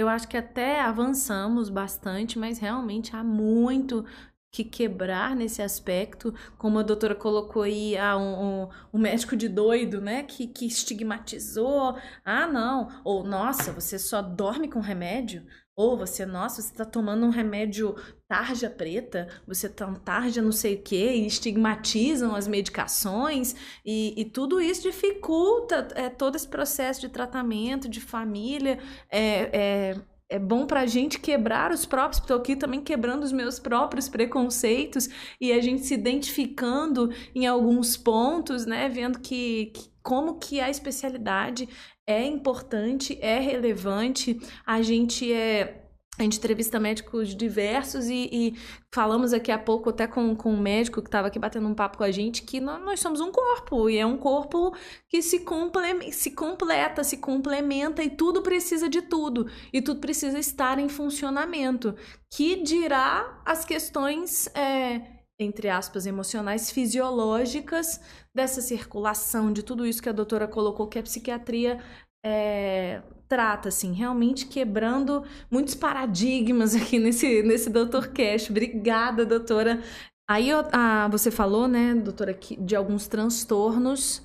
[0.00, 4.06] Eu acho que até avançamos bastante, mas realmente há muito
[4.50, 9.46] que quebrar nesse aspecto, como a doutora colocou aí, ah, um, um, um, médico de
[9.46, 15.46] doido, né, que, que estigmatizou, ah, não, ou nossa, você só dorme com remédio,
[15.80, 17.96] ou você, nossa, você está tomando um remédio
[18.28, 24.26] tarja preta, você tá tarja não sei o que, e estigmatizam as medicações, e, e
[24.26, 28.78] tudo isso dificulta é, todo esse processo de tratamento, de família,
[29.10, 29.96] é, é,
[30.28, 34.06] é bom para a gente quebrar os próprios, estou aqui também quebrando os meus próprios
[34.06, 35.08] preconceitos
[35.40, 40.70] e a gente se identificando em alguns pontos, né, vendo que, que como que a
[40.70, 41.68] especialidade
[42.10, 45.80] é importante, é relevante, a gente é
[46.18, 48.56] a gente entrevista médicos diversos e, e,
[48.92, 51.96] falamos aqui há pouco até com, com um médico que estava aqui batendo um papo
[51.96, 54.74] com a gente que nós, nós, somos um corpo e é um corpo
[55.08, 60.38] que se, comple, se completa, se complementa e tudo precisa de tudo e tudo precisa
[60.38, 61.94] estar em funcionamento,
[62.30, 68.00] que dirá as questões é, entre aspas, emocionais, fisiológicas
[68.34, 71.80] dessa circulação, de tudo isso que a doutora colocou, que a psiquiatria
[72.24, 78.50] é, trata, assim, realmente quebrando muitos paradigmas aqui nesse, nesse Doutor Cash.
[78.50, 79.82] Obrigada, doutora.
[80.28, 84.22] Aí ah, você falou, né, doutora, de alguns transtornos.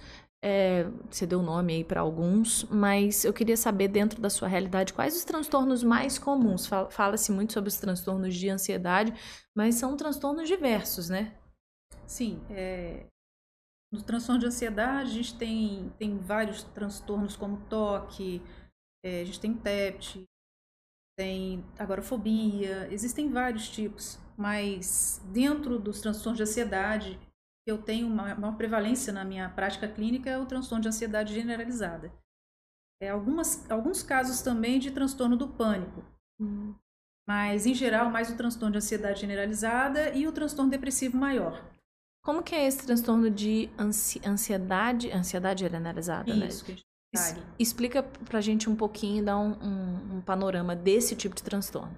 [0.47, 4.93] É, você deu nome aí para alguns, mas eu queria saber, dentro da sua realidade,
[4.93, 6.67] quais os transtornos mais comuns?
[6.91, 9.11] Fala-se muito sobre os transtornos de ansiedade,
[9.57, 11.35] mas são transtornos diversos, né?
[12.05, 12.39] Sim.
[12.51, 13.07] É...
[13.91, 18.39] No transtorno de ansiedade, a gente tem, tem vários transtornos, como toque,
[19.03, 20.25] é, a gente tem TEPT,
[21.17, 27.19] tem agorafobia, existem vários tipos, mas dentro dos transtornos de ansiedade,
[27.65, 32.11] eu tenho uma, uma prevalência na minha prática clínica é o transtorno de ansiedade generalizada.
[33.01, 36.03] É, algumas, alguns casos também de transtorno do pânico.
[36.39, 36.75] Hum.
[37.27, 41.65] Mas, em geral, mais o transtorno de ansiedade generalizada e o transtorno depressivo maior.
[42.23, 46.77] Como que é esse transtorno de ansi ansiedade, ansiedade generalizada, Isso, né?
[47.13, 51.95] Es explica pra gente um pouquinho, dá um, um, um panorama desse tipo de transtorno.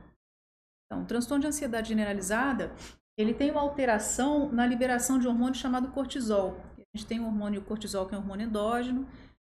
[0.86, 2.74] Então, o transtorno de ansiedade generalizada,
[3.18, 6.58] ele tem uma alteração na liberação de um hormônio chamado cortisol.
[6.78, 9.08] A gente tem o hormônio cortisol, que é um hormônio endógeno,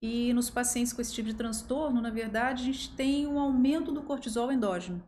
[0.03, 3.93] e nos pacientes com esse tipo de transtorno, na verdade, a gente tem um aumento
[3.93, 5.07] do cortisol endógeno.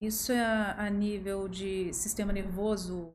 [0.00, 3.12] Isso é a, nível de sistema nervoso.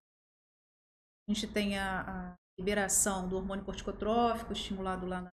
[1.27, 5.31] A gente tem a, a liberação do hormônio corticotrófico estimulado lá na,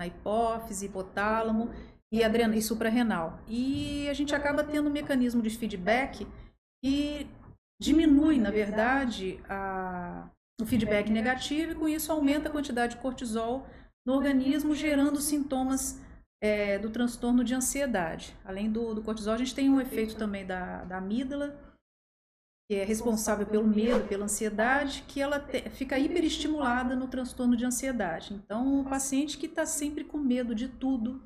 [0.00, 1.70] na hipófise, hipotálamo
[2.12, 3.40] e, adrenal, e suprarrenal.
[3.46, 6.26] E a gente acaba tendo um mecanismo de feedback
[6.82, 7.28] que
[7.82, 11.72] diminui, na verdade, a, o feedback negativo.
[11.72, 13.66] e com isso aumenta a quantidade de cortisol
[14.06, 16.00] no organismo, gerando sintomas
[16.40, 18.36] é, do transtorno de ansiedade.
[18.44, 21.58] Além do, do, cortisol, a gente tem um efeito também da, da amígdala,
[22.70, 27.64] que é responsável pelo medo, pela ansiedade, que ela te, fica hiperestimulada no transtorno de
[27.64, 28.32] ansiedade.
[28.34, 31.20] Então, o paciente que está sempre com medo de tudo,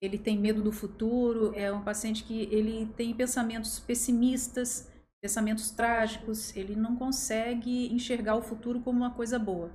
[0.00, 4.91] ele tem medo do futuro, é um paciente que ele tem pensamentos pessimistas,
[5.22, 9.70] pensamentos trágicos, ele não consegue enxergar o futuro como uma coisa boa.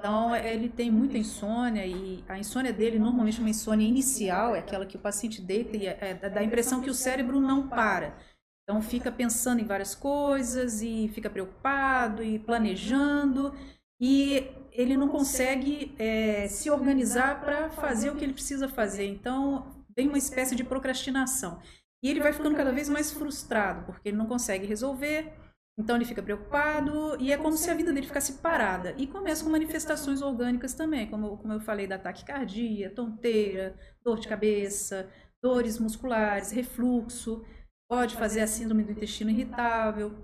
[0.00, 4.86] Então, ele tem muita insônia e a insônia dele, normalmente uma insônia inicial, é aquela
[4.86, 8.16] que o paciente deita e é, é, dá a impressão que o cérebro não para.
[8.62, 13.54] Então, fica pensando em várias coisas e fica preocupado e planejando
[14.00, 19.06] e ele não consegue é, se organizar para fazer o que ele precisa fazer.
[19.06, 21.60] Então, vem uma espécie de procrastinação.
[22.04, 25.32] E ele vai ficando cada vez mais frustrado, porque ele não consegue resolver,
[25.78, 28.94] então ele fica preocupado e é como se a vida dele ficasse parada.
[28.98, 34.28] E começa com manifestações orgânicas também, como, como eu falei da taquicardia, tonteira, dor de
[34.28, 35.10] cabeça,
[35.42, 37.42] dores musculares, refluxo,
[37.90, 40.14] pode fazer a síndrome do intestino irritável.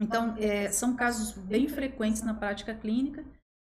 [0.00, 3.24] Então, é, são casos bem frequentes na prática clínica.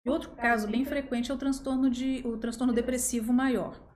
[0.06, 3.91] E outro caso bem frequente é o transtorno, de, o transtorno depressivo maior.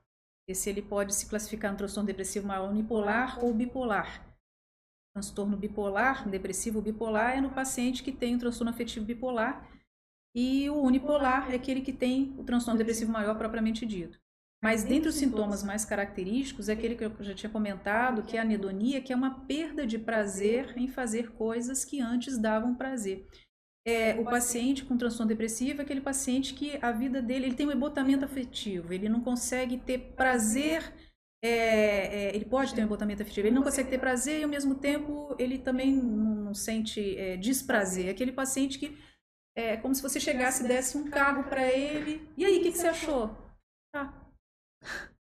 [0.48, 4.36] Esse ele pode se classificar no transtorno depressivo maior unipolar ou bipolar
[5.16, 9.66] transtorno bipolar, depressivo bipolar, é no paciente que tem o transtorno afetivo bipolar.
[10.36, 14.20] E o unipolar é aquele que tem o transtorno depressivo maior propriamente dito.
[14.62, 18.40] Mas dentre os sintomas mais característicos, é aquele que eu já tinha comentado, que é
[18.40, 23.26] a anedonia, que é uma perda de prazer em fazer coisas que antes davam prazer.
[23.88, 27.68] É, o paciente com transtorno depressivo é aquele paciente que a vida dele ele tem
[27.68, 30.92] um embotamento afetivo, ele não consegue ter prazer
[31.46, 34.50] é, é, ele pode ter um embotamento afetivo, ele não consegue ter prazer e ao
[34.50, 38.10] mesmo tempo ele também não, sente é, desprazer.
[38.10, 38.98] Aquele paciente que
[39.56, 42.28] é como se você chegasse e desse um carro para ele.
[42.36, 43.30] E aí, o que, que, você achou?
[43.94, 44.28] Tá.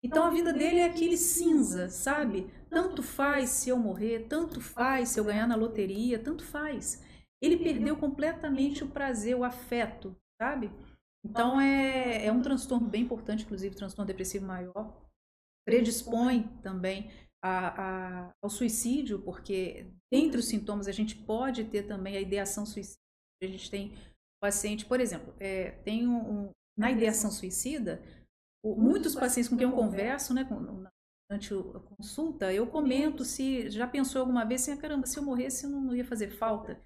[0.03, 2.49] Então a vida dele é aquele cinza, sabe?
[2.71, 7.03] Tanto faz se eu morrer, tanto faz se eu ganhar na loteria, tanto faz.
[7.44, 10.70] Ele perdeu completamente o prazer, o afeto, sabe?
[11.24, 15.04] Então é, é um transtorno bem importante, inclusive transtorno depressivo maior
[15.64, 17.11] predispõe também
[17.42, 17.83] a,
[18.28, 22.98] a, ao suicídio, porque dentre os sintomas a gente pode ter também a ideação suicida.
[23.42, 23.94] A gente tem
[24.40, 28.02] paciente, por exemplo, é, tem um, um, na ideação suicida,
[28.62, 30.87] o, muitos pacientes com quem eu converso, né, com,
[31.28, 35.22] durante a consulta, eu comento se já pensou alguma vez assim, ah, caramba, se eu
[35.22, 36.80] morresse não, não ia fazer falta.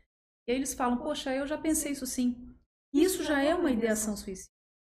[0.49, 2.57] E aí eles falam, poxa, eu já pensei isso sim.
[2.91, 4.49] Isso já é uma ideação suicida.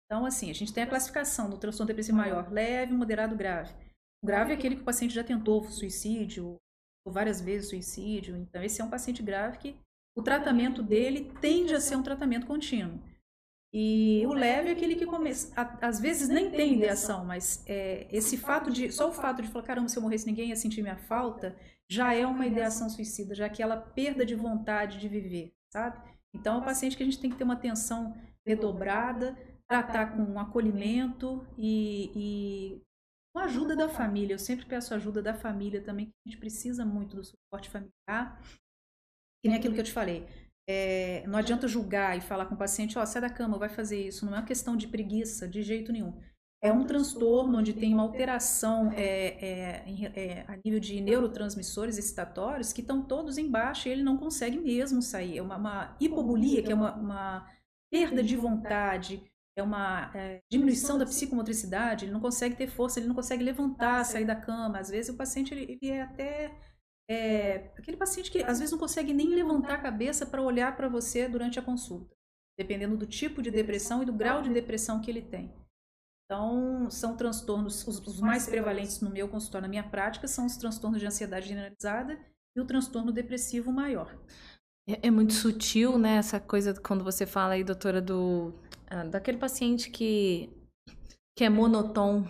[0.07, 3.75] Então, assim, a gente tem a classificação do transtorno depressivo maior, leve, moderado, grave.
[4.23, 6.57] O grave é aquele que o paciente já tentou suicídio,
[7.05, 8.35] ou várias vezes suicídio.
[8.37, 9.77] Então, esse é um paciente grave que
[10.17, 12.99] o tratamento dele tende a ser um tratamento contínuo.
[13.75, 18.37] E o leve é aquele que começa, às vezes nem tem ideação, mas é, esse
[18.37, 20.99] fato de, só o fato de falar, caramba, se eu morresse ninguém ia sentir minha
[20.99, 21.57] falta,
[21.91, 26.01] já é uma ideação suicida, já é aquela perda de vontade de viver, sabe?
[26.35, 28.17] Então, é um paciente que a gente tem que ter uma atenção
[28.47, 29.37] redobrada,
[29.69, 32.83] tratar com acolhimento e, e
[33.33, 34.35] com a ajuda da família.
[34.35, 38.41] Eu sempre peço ajuda da família também, que a gente precisa muito do suporte familiar.
[39.43, 40.27] Que nem aquilo que eu te falei.
[40.69, 43.69] É, não adianta julgar e falar com o paciente, ó, oh, sai da cama, vai
[43.69, 44.25] fazer isso.
[44.25, 46.19] Não é uma questão de preguiça, de jeito nenhum.
[46.65, 52.73] É um transtorno onde tem uma alteração é, é, é, a nível de neurotransmissores excitatórios
[52.73, 55.39] que estão todos embaixo e ele não consegue mesmo sair.
[55.39, 57.51] É uma, uma hipobulia, que é uma, uma
[57.91, 59.25] perda de vontade,
[59.57, 64.05] é uma é, diminuição da psicomotricidade, ele não consegue ter força, ele não consegue levantar,
[64.05, 64.79] sair da cama.
[64.79, 66.57] Às vezes o paciente ele, ele é até
[67.11, 70.89] é, aquele paciente que às vezes não consegue nem levantar a cabeça para olhar para
[70.89, 72.15] você durante a consulta,
[72.57, 75.53] dependendo do tipo de depressão e do grau de depressão que ele tem.
[76.33, 80.57] Então, são transtornos, os, os mais prevalentes no meu consultório, na minha prática, são os
[80.57, 82.19] transtornos de ansiedade generalizada
[82.57, 84.17] e o transtorno depressivo maior.
[84.89, 88.55] É, é muito sutil, né, essa coisa quando você fala aí, doutora, do
[88.89, 90.49] ah, daquele paciente que,
[91.37, 92.27] que é monotom,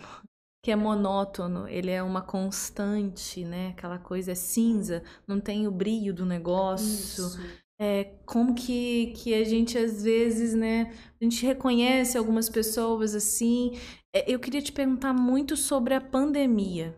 [0.64, 3.68] que é monótono, ele é uma constante, né?
[3.68, 7.26] Aquela coisa é cinza, não tem o brilho do negócio.
[7.26, 7.40] Isso.
[7.84, 10.92] É, como que, que a gente às vezes, né?
[11.20, 13.72] A gente reconhece algumas pessoas assim.
[14.14, 16.94] É, eu queria te perguntar muito sobre a pandemia.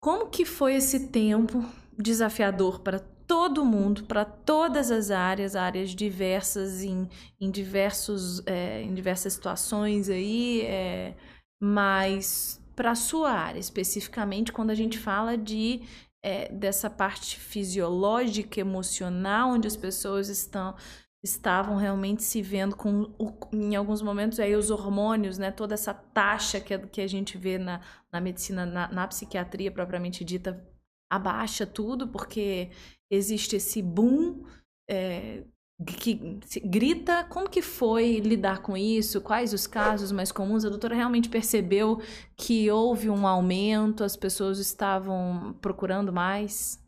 [0.00, 1.62] Como que foi esse tempo
[1.98, 7.06] desafiador para todo mundo, para todas as áreas, áreas diversas em,
[7.38, 11.14] em diversos é, em diversas situações aí, é,
[11.62, 15.82] mas para a sua área especificamente, quando a gente fala de
[16.22, 20.74] é, dessa parte fisiológica, emocional, onde as pessoas estão
[21.22, 23.12] estavam realmente se vendo com,
[23.52, 27.58] em alguns momentos, aí os hormônios, né, toda essa taxa que, que a gente vê
[27.58, 27.80] na,
[28.12, 30.64] na medicina, na, na psiquiatria propriamente dita,
[31.10, 32.70] abaixa tudo, porque
[33.10, 34.44] existe esse boom
[34.88, 35.42] é,
[35.84, 37.24] que grita.
[37.24, 39.20] Como que foi lidar com isso?
[39.20, 40.64] Quais os casos mais comuns?
[40.64, 42.00] A doutora realmente percebeu
[42.36, 46.82] que houve um aumento, as pessoas estavam procurando mais?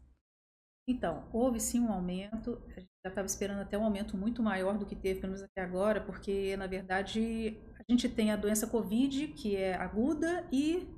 [0.89, 2.61] Então, houve sim um aumento.
[2.67, 5.47] A gente já estava esperando até um aumento muito maior do que teve, pelo menos
[5.49, 10.89] até agora, porque, na verdade, a gente tem a doença Covid, que é aguda, e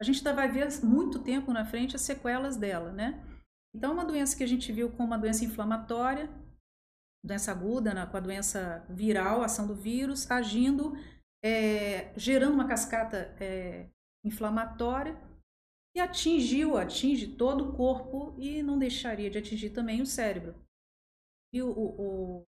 [0.00, 3.20] a gente ainda vai ver muito tempo na frente as sequelas dela, né?
[3.74, 6.30] Então, é uma doença que a gente viu como uma doença inflamatória,
[7.24, 10.92] doença aguda, né, com a doença viral, ação do vírus, agindo,
[11.44, 13.88] é, gerando uma cascata é,
[14.24, 15.16] inflamatória
[15.94, 20.54] e atingiu, atinge todo o corpo e não deixaria de atingir também o cérebro.
[21.52, 22.44] E o, o,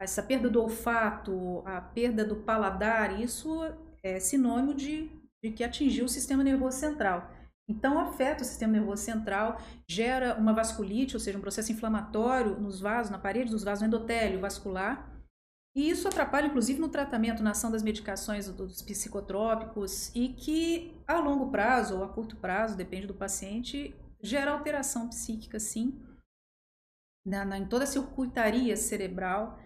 [0.00, 3.60] essa perda do olfato, a perda do paladar, isso
[4.02, 5.10] é sinônimo de,
[5.42, 7.28] de que atingiu o sistema nervoso central.
[7.68, 9.58] Então, afeta o sistema nervoso central,
[9.88, 14.40] gera uma vasculite, ou seja, um processo inflamatório nos vasos, na parede dos vasos, endotélio
[14.40, 15.14] vascular,
[15.76, 21.18] e isso atrapalha, inclusive, no tratamento, na ação das medicações dos psicotrópicos e que, a
[21.18, 23.92] longo prazo ou a curto prazo, depende do paciente,
[24.22, 26.00] gera alteração psíquica, sim,
[27.26, 29.58] na, na, em toda a circuitaria cerebral.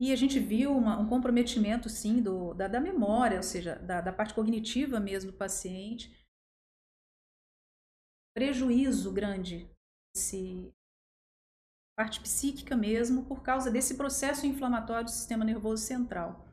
[0.00, 4.00] E a gente viu uma, um comprometimento, sim, do, da, da memória, ou seja, da,
[4.00, 6.10] da parte cognitiva mesmo do paciente.
[8.34, 9.68] Prejuízo grande
[10.14, 10.72] esse,
[11.96, 16.48] parte psíquica mesmo, por causa desse processo inflamatório do sistema nervoso central.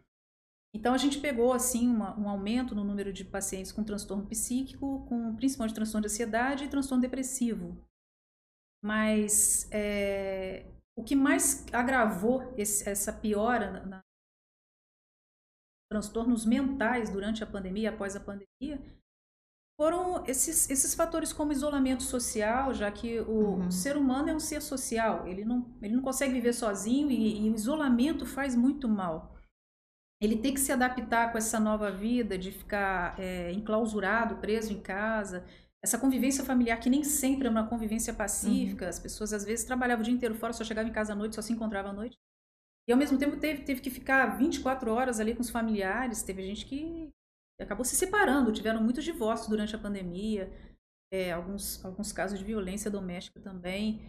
[0.75, 5.05] Então a gente pegou assim uma, um aumento no número de pacientes com transtorno psíquico,
[5.07, 7.81] com principalmente transtorno de ansiedade e transtorno depressivo.
[8.83, 14.01] Mas é, o que mais agravou esse, essa piora na, na
[15.89, 18.79] transtornos mentais durante a pandemia, após a pandemia,
[19.77, 23.71] foram esses, esses fatores como isolamento social, já que o uhum.
[23.71, 27.49] ser humano é um ser social, ele não, ele não consegue viver sozinho e, e,
[27.49, 29.35] o isolamento faz muito mal.
[30.19, 34.81] Ele tem que se adaptar com essa nova vida de ficar é, enclausurado, preso em
[34.81, 35.45] casa,
[35.83, 38.89] essa convivência familiar que nem sempre é uma convivência pacífica, uhum.
[38.89, 41.35] as pessoas às vezes trabalhavam o dia inteiro fora, só chegavam em casa à noite,
[41.35, 42.17] só se encontravam à noite.
[42.87, 46.41] E ao mesmo tempo teve, teve que ficar 24 horas ali com os familiares, teve
[46.41, 47.13] gente que
[47.59, 50.51] acabou se separando, tiveram muitos divórcios durante a pandemia,
[51.11, 54.01] é, alguns, alguns casos de violência doméstica também.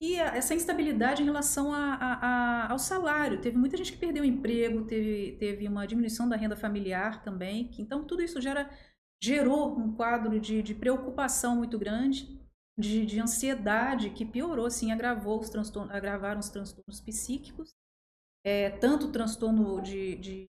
[0.00, 3.40] E a, essa instabilidade em relação a, a, ao salário.
[3.40, 7.70] Teve muita gente que perdeu o emprego, teve, teve uma diminuição da renda familiar também.
[7.78, 8.70] Então, tudo isso gera,
[9.22, 12.38] gerou um quadro de, de preocupação muito grande,
[12.78, 17.74] de, de ansiedade, que piorou, assim, agravou os transtornos, agravaram os transtornos psíquicos.
[18.46, 20.46] É, tanto transtorno de, de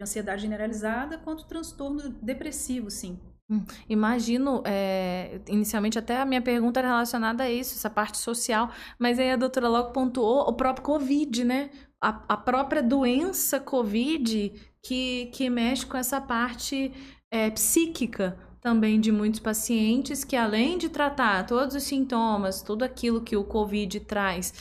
[0.00, 3.18] ansiedade generalizada quanto transtorno depressivo, sim.
[3.48, 8.70] Hum, imagino, é, inicialmente até a minha pergunta era relacionada a isso, essa parte social,
[8.98, 11.70] mas aí a doutora logo pontuou o próprio Covid, né?
[12.00, 16.92] A, a própria doença Covid que, que mexe com essa parte
[17.30, 23.20] é, psíquica também de muitos pacientes que, além de tratar todos os sintomas, tudo aquilo
[23.20, 24.54] que o Covid traz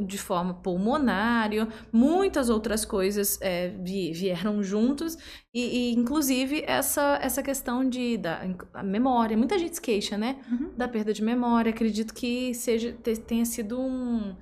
[0.00, 1.50] de forma pulmonar,
[1.92, 5.16] muitas outras coisas é, vieram juntos,
[5.54, 8.42] e, e, inclusive essa, essa questão de da
[8.82, 9.36] memória.
[9.36, 10.42] Muita gente se queixa, né?
[10.50, 10.72] Uhum.
[10.76, 11.70] Da perda de memória.
[11.70, 12.92] Acredito que seja,
[13.26, 14.34] tenha sido um,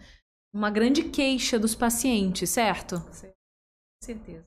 [0.54, 3.00] uma grande queixa dos pacientes, certo?
[3.00, 4.44] Com certeza.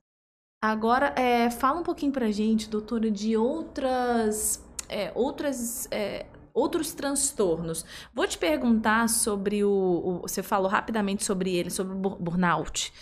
[0.63, 4.63] Agora, é, fala um pouquinho pra gente, doutora, de outras.
[4.87, 7.85] É, outras é, outros transtornos.
[8.13, 12.93] Vou te perguntar sobre o, o, Você falou rapidamente sobre ele, sobre o burnout.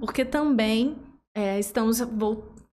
[0.00, 0.96] Porque também
[1.34, 2.00] é, estamos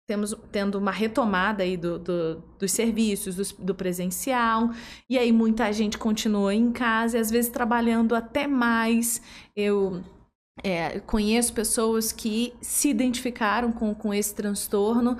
[0.08, 4.72] temos, tendo uma retomada aí do, do dos serviços, do, do, presencial,
[5.10, 9.22] e aí muita gente continua em casa e às vezes trabalhando até mais.
[9.56, 10.04] Eu
[10.64, 15.18] é, conheço pessoas que se identificaram com, com esse transtorno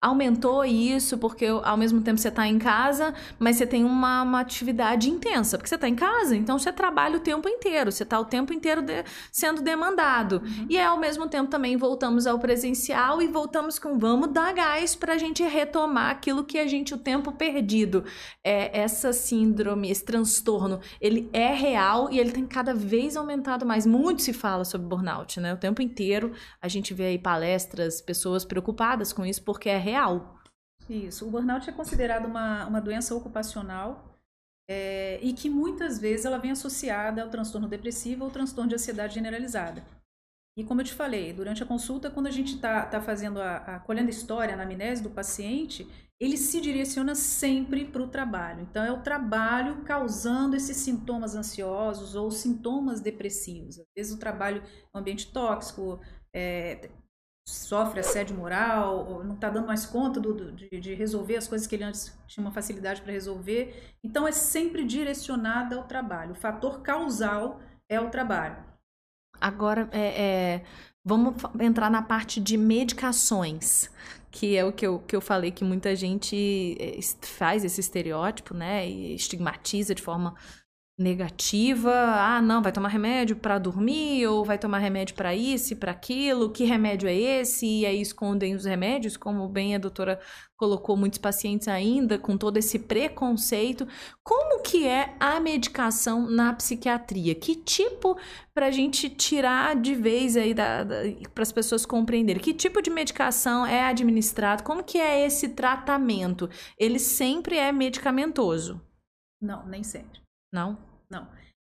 [0.00, 4.40] aumentou isso porque ao mesmo tempo você está em casa, mas você tem uma, uma
[4.40, 8.18] atividade intensa, porque você está em casa, então você trabalha o tempo inteiro, você está
[8.20, 10.40] o tempo inteiro de, sendo demandado.
[10.44, 10.66] Uhum.
[10.68, 15.14] E ao mesmo tempo também voltamos ao presencial e voltamos com vamos dar gás para
[15.14, 18.04] a gente retomar aquilo que a gente, o tempo perdido.
[18.44, 23.84] É, essa síndrome, esse transtorno, ele é real e ele tem cada vez aumentado mais.
[23.84, 25.52] Muito se fala sobre burnout, né?
[25.52, 26.32] O tempo inteiro
[26.62, 30.38] a gente vê aí palestras, pessoas preocupadas com isso, porque é real.
[30.88, 31.26] Isso.
[31.26, 34.18] O burnout é considerado uma, uma doença ocupacional
[34.68, 39.14] é, e que muitas vezes ela vem associada ao transtorno depressivo ou transtorno de ansiedade
[39.14, 39.84] generalizada.
[40.56, 43.56] E como eu te falei, durante a consulta, quando a gente está tá fazendo a,
[43.58, 45.86] a colhendo história, na amnese do paciente,
[46.20, 48.62] ele se direciona sempre para o trabalho.
[48.62, 53.78] Então, é o trabalho causando esses sintomas ansiosos ou sintomas depressivos.
[53.78, 56.00] Às vezes, o trabalho é um ambiente tóxico,
[56.34, 56.90] é,
[57.48, 61.66] sofre assédio moral, não está dando mais conta do, do, de, de, resolver as coisas
[61.66, 63.94] que ele antes tinha uma facilidade para resolver.
[64.04, 66.32] Então, é sempre direcionada ao trabalho.
[66.32, 68.62] O fator causal é o trabalho.
[69.40, 70.64] Agora, é, é,
[71.02, 73.90] vamos entrar na parte de medicações,
[74.30, 78.52] que é o que eu, que eu falei que muita gente é, faz esse estereótipo,
[78.52, 78.86] né?
[78.86, 80.34] E estigmatiza de forma
[80.98, 85.76] negativa, ah, não, vai tomar remédio para dormir ou vai tomar remédio para isso e
[85.76, 87.64] para aquilo, que remédio é esse?
[87.66, 90.18] E aí escondem os remédios, como bem a doutora
[90.56, 93.86] colocou muitos pacientes ainda com todo esse preconceito.
[94.24, 97.32] Como que é a medicação na psiquiatria?
[97.36, 98.18] Que tipo
[98.52, 100.96] para a gente tirar de vez aí da, da
[101.32, 102.42] para as pessoas compreenderem?
[102.42, 104.64] Que tipo de medicação é administrado?
[104.64, 106.50] Como que é esse tratamento?
[106.76, 108.82] Ele sempre é medicamentoso?
[109.40, 110.20] Não, nem sempre.
[110.52, 110.87] Não?
[111.10, 111.28] Não.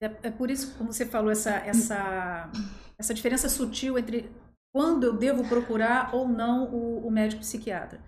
[0.01, 2.51] É, é por isso, como você falou, essa, essa,
[2.97, 4.29] essa diferença sutil entre
[4.73, 8.01] quando eu devo procurar ou não o, o médico psiquiatra.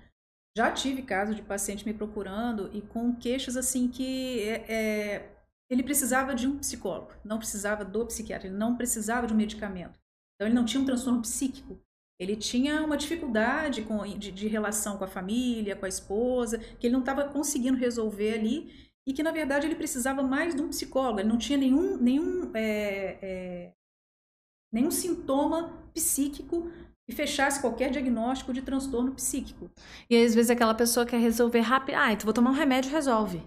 [0.56, 5.30] Já tive casos de paciente me procurando e com queixas assim que é, é,
[5.70, 9.98] ele precisava de um psicólogo, não precisava do psiquiatra, ele não precisava de um medicamento.
[10.36, 11.80] Então ele não tinha um transtorno psíquico,
[12.20, 16.88] ele tinha uma dificuldade com, de, de relação com a família, com a esposa, que
[16.88, 20.70] ele não estava conseguindo resolver ali e que na verdade ele precisava mais de um
[20.70, 23.74] psicólogo, ele não tinha nenhum, nenhum, é, é,
[24.72, 26.72] nenhum sintoma psíquico
[27.08, 29.70] que fechasse qualquer diagnóstico de transtorno psíquico.
[30.10, 33.42] E às vezes aquela pessoa quer resolver rápido, ah, então vou tomar um remédio resolve.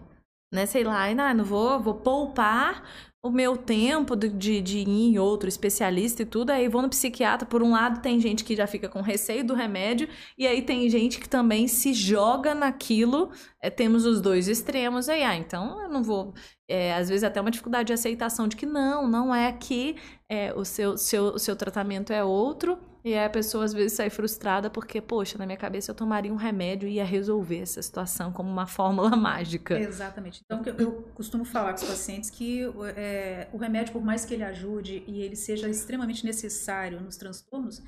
[0.53, 2.85] Né, sei lá, não, não vou, vou poupar
[3.25, 7.49] o meu tempo de, de, ir em outro especialista e tudo, aí vou no psiquiatra.
[7.49, 10.07] Por um lado, tem gente que já fica com receio do remédio,
[10.37, 13.31] e aí tem gente que também se joga naquilo.
[13.63, 16.35] É, temos os dois extremos aí, ah, então eu não vou.
[16.69, 19.97] É, às vezes até uma dificuldade de aceitação de que não, não é que
[20.29, 23.93] é, o, seu, seu, o seu tratamento é outro e aí a pessoa às vezes
[23.93, 27.83] sai frustrada porque, poxa, na minha cabeça eu tomaria um remédio e ia resolver essa
[27.83, 29.79] situação como uma fórmula mágica.
[29.79, 30.41] Exatamente.
[30.43, 32.63] Então eu, costumo falar com os pacientes que
[32.97, 37.83] é, o remédio, por mais que ele ajude e ele seja extremamente necessário nos transtornos,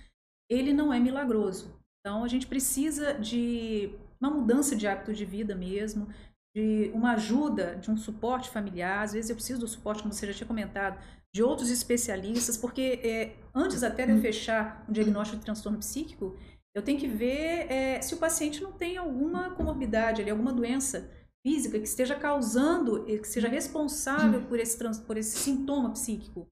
[0.50, 1.74] ele não é milagroso.
[2.00, 3.90] Então a gente precisa de
[4.20, 6.08] uma mudança de hábito de vida mesmo,
[6.54, 9.02] de uma ajuda, de um suporte familiar.
[9.02, 10.98] Às vezes eu preciso do suporte, como você já tinha comentado,
[11.36, 16.34] de outros especialistas, porque é, antes até de eu fechar um diagnóstico de transtorno psíquico,
[16.74, 21.10] eu tenho que ver é, se o paciente não tem alguma comorbidade, ali, alguma doença
[21.46, 26.48] física que esteja causando, que seja responsável por esse, por esse sintoma psíquico.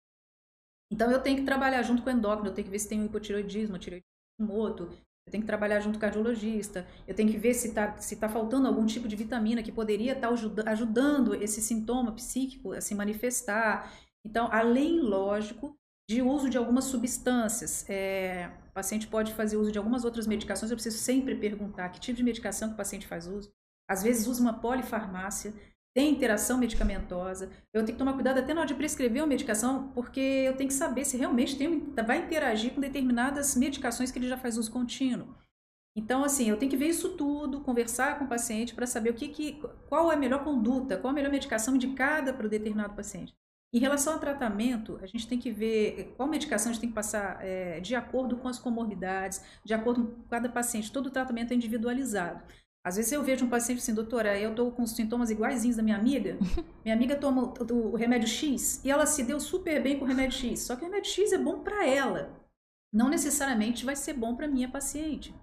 [0.92, 3.00] Então eu tenho que trabalhar junto com o endócrino, eu tenho que ver se tem
[3.00, 4.04] um hipotiroidismo, tiroidismo
[4.38, 4.90] moto,
[5.26, 8.16] eu tenho que trabalhar junto com o cardiologista, eu tenho que ver se está se
[8.16, 12.80] tá faltando algum tipo de vitamina que poderia estar tá ajudando esse sintoma psíquico a
[12.82, 13.90] se manifestar.
[14.24, 15.76] Então, além, lógico,
[16.08, 20.70] de uso de algumas substâncias, é, o paciente pode fazer uso de algumas outras medicações,
[20.70, 23.52] eu preciso sempre perguntar que tipo de medicação que o paciente faz uso.
[23.88, 25.54] Às vezes usa uma polifarmácia,
[25.94, 27.50] tem interação medicamentosa.
[27.72, 30.68] Eu tenho que tomar cuidado até na hora de prescrever uma medicação, porque eu tenho
[30.68, 34.72] que saber se realmente tem, vai interagir com determinadas medicações que ele já faz uso
[34.72, 35.34] contínuo.
[35.96, 39.14] Então, assim, eu tenho que ver isso tudo, conversar com o paciente para saber o
[39.14, 42.94] que, que, qual é a melhor conduta, qual a melhor medicação indicada para o determinado
[42.94, 43.32] paciente.
[43.74, 46.94] Em relação ao tratamento, a gente tem que ver qual medicação a gente tem que
[46.94, 50.92] passar é, de acordo com as comorbidades, de acordo com cada paciente.
[50.92, 52.40] Todo o tratamento é individualizado.
[52.86, 55.96] Às vezes eu vejo um paciente assim, doutora, eu estou com sintomas iguaizinhos da minha
[55.96, 56.38] amiga.
[56.84, 60.08] Minha amiga toma o, o, remédio X e ela se deu super bem com o
[60.08, 60.60] remédio X.
[60.60, 62.30] Só que o remédio X é bom para ela.
[62.92, 65.34] Não necessariamente vai ser bom para minha paciente.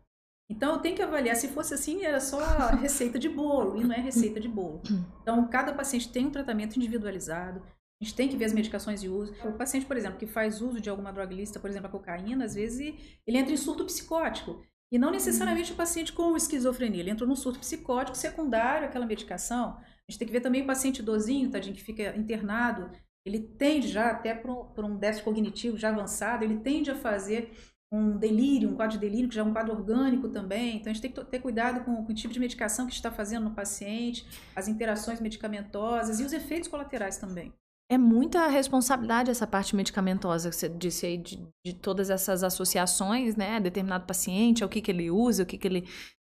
[0.49, 1.35] Então eu tenho que avaliar.
[1.35, 2.39] Se fosse assim, era só
[2.79, 4.81] receita de bolo e não é receita de bolo.
[5.21, 7.61] Então cada paciente tem um tratamento individualizado.
[8.01, 9.31] A gente tem que ver as medicações de uso.
[9.45, 12.45] O paciente, por exemplo, que faz uso de alguma droga ilícita, por exemplo, a cocaína,
[12.45, 12.95] às vezes
[13.27, 14.59] ele entra em surto psicótico.
[14.91, 16.99] E não necessariamente o paciente com esquizofrenia.
[16.99, 19.77] Ele entrou num surto psicótico secundário àquela medicação.
[19.77, 22.89] A gente tem que ver também o paciente idosinho, tadinho, que fica internado.
[23.23, 27.53] Ele tende já, até por um déficit cognitivo já avançado, ele tende a fazer
[27.91, 30.77] um delírio, um quadro de delírio, que já é um quadro orgânico também.
[30.77, 33.11] Então, a gente tem que ter cuidado com, com o tipo de medicação que está
[33.11, 34.25] fazendo no paciente,
[34.55, 37.53] as interações medicamentosas e os efeitos colaterais também.
[37.91, 43.35] É muita responsabilidade essa parte medicamentosa que você disse aí, de, de todas essas associações,
[43.35, 43.59] né?
[43.59, 45.81] Determinado paciente, o que, que ele usa, o que, que, ele,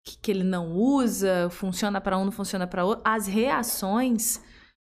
[0.05, 3.01] que, que ele não usa, funciona para um, não funciona para outro.
[3.03, 4.39] As reações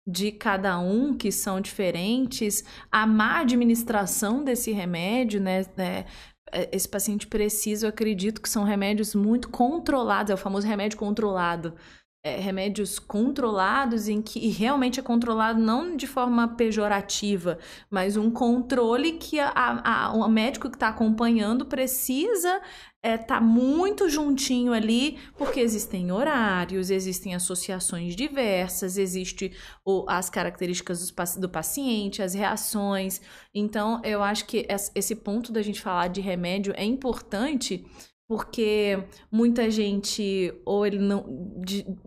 [0.08, 5.66] de cada um que são diferentes, a má administração desse remédio, né?
[5.78, 6.06] É,
[6.50, 10.98] é, esse paciente precisa, eu acredito que são remédios muito controlados, é o famoso remédio
[10.98, 11.76] controlado.
[12.22, 17.58] É, remédios controlados em que realmente é controlado não de forma pejorativa,
[17.90, 22.62] mas um controle que a, a, o médico que está acompanhando precisa
[23.02, 29.54] é, tá muito juntinho ali, porque existem horários, existem associações diversas, existe
[29.86, 33.22] o, as características do, do paciente, as reações.
[33.54, 37.86] Então, eu acho que esse ponto da gente falar de remédio é importante
[38.30, 41.26] porque muita gente ou ele não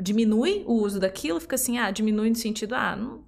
[0.00, 3.24] diminui o uso daquilo, fica assim, ah, diminui no sentido, ah, não,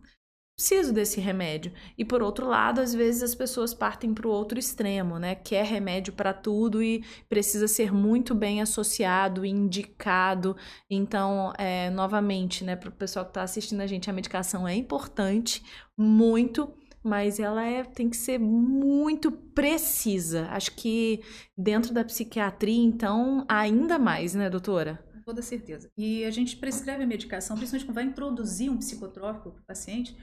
[0.57, 1.73] preciso desse remédio.
[1.99, 5.35] E por outro lado, às vezes as pessoas partem para o outro extremo, né?
[5.35, 10.57] Quer remédio para tudo e precisa ser muito bem associado, indicado.
[10.89, 14.75] Então, é, novamente, né, para o pessoal que está assistindo a gente, a medicação é
[14.77, 15.65] importante,
[15.99, 16.73] muito.
[17.05, 20.47] Mas ela é, tem que ser muito precisa.
[20.47, 21.23] Acho que
[21.57, 25.05] dentro da psiquiatria, então, ainda mais, né, doutora?
[25.25, 25.91] Toda certeza.
[25.97, 30.17] E a gente prescreve a medicação, principalmente quando vai introduzir um psicotrópico para o paciente,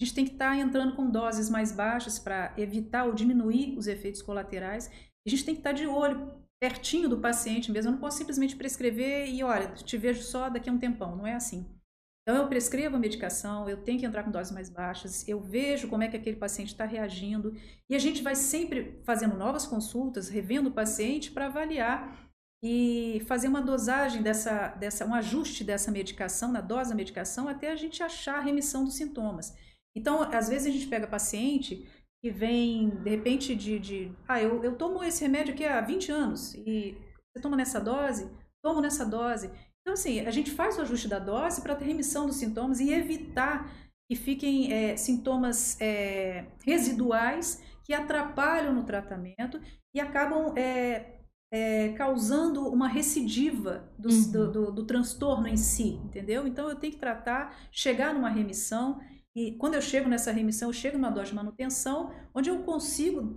[0.00, 3.76] a gente tem que estar tá entrando com doses mais baixas para evitar ou diminuir
[3.76, 4.88] os efeitos colaterais.
[5.26, 7.90] A gente tem que estar tá de olho, pertinho do paciente mesmo.
[7.90, 11.16] Eu não posso simplesmente prescrever e, olha, te vejo só daqui a um tempão.
[11.16, 11.66] Não é assim.
[12.28, 15.88] Então, eu prescrevo a medicação, eu tenho que entrar com doses mais baixas, eu vejo
[15.88, 17.56] como é que aquele paciente está reagindo
[17.88, 22.28] e a gente vai sempre fazendo novas consultas, revendo o paciente para avaliar
[22.62, 27.72] e fazer uma dosagem dessa, dessa, um ajuste dessa medicação, na dose da medicação, até
[27.72, 29.56] a gente achar a remissão dos sintomas.
[29.96, 31.88] Então, às vezes a gente pega paciente
[32.22, 33.78] que vem, de repente, de.
[33.78, 36.94] de ah, eu, eu tomo esse remédio aqui há 20 anos e
[37.32, 38.30] você toma nessa dose?
[38.62, 39.50] Tomo nessa dose.
[39.88, 42.92] Então, assim, a gente faz o ajuste da dose para ter remissão dos sintomas e
[42.92, 43.72] evitar
[44.06, 49.58] que fiquem é, sintomas é, residuais que atrapalham no tratamento
[49.94, 51.20] e acabam é,
[51.50, 54.30] é, causando uma recidiva do, uhum.
[54.30, 56.46] do, do, do, transtorno em si, entendeu?
[56.46, 59.00] Então eu tenho que tratar, chegar numa remissão
[59.38, 63.36] e quando eu chego nessa remissão, eu chego numa dose de manutenção, onde eu consigo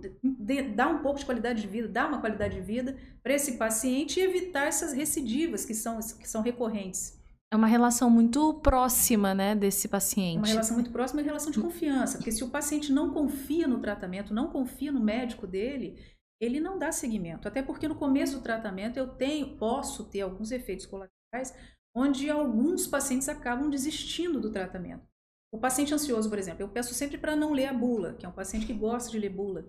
[0.74, 4.18] dar um pouco de qualidade de vida, dar uma qualidade de vida para esse paciente
[4.18, 7.22] e evitar essas recidivas que são, que são recorrentes.
[7.52, 10.38] É uma relação muito próxima, né, desse paciente.
[10.38, 13.78] Uma relação muito próxima e relação de confiança, porque se o paciente não confia no
[13.78, 16.02] tratamento, não confia no médico dele,
[16.40, 17.46] ele não dá seguimento.
[17.46, 21.54] Até porque no começo do tratamento eu tenho, posso ter alguns efeitos colaterais,
[21.94, 25.11] onde alguns pacientes acabam desistindo do tratamento.
[25.52, 28.28] O paciente ansioso, por exemplo, eu peço sempre para não ler a bula, que é
[28.28, 29.66] um paciente que gosta de ler bula.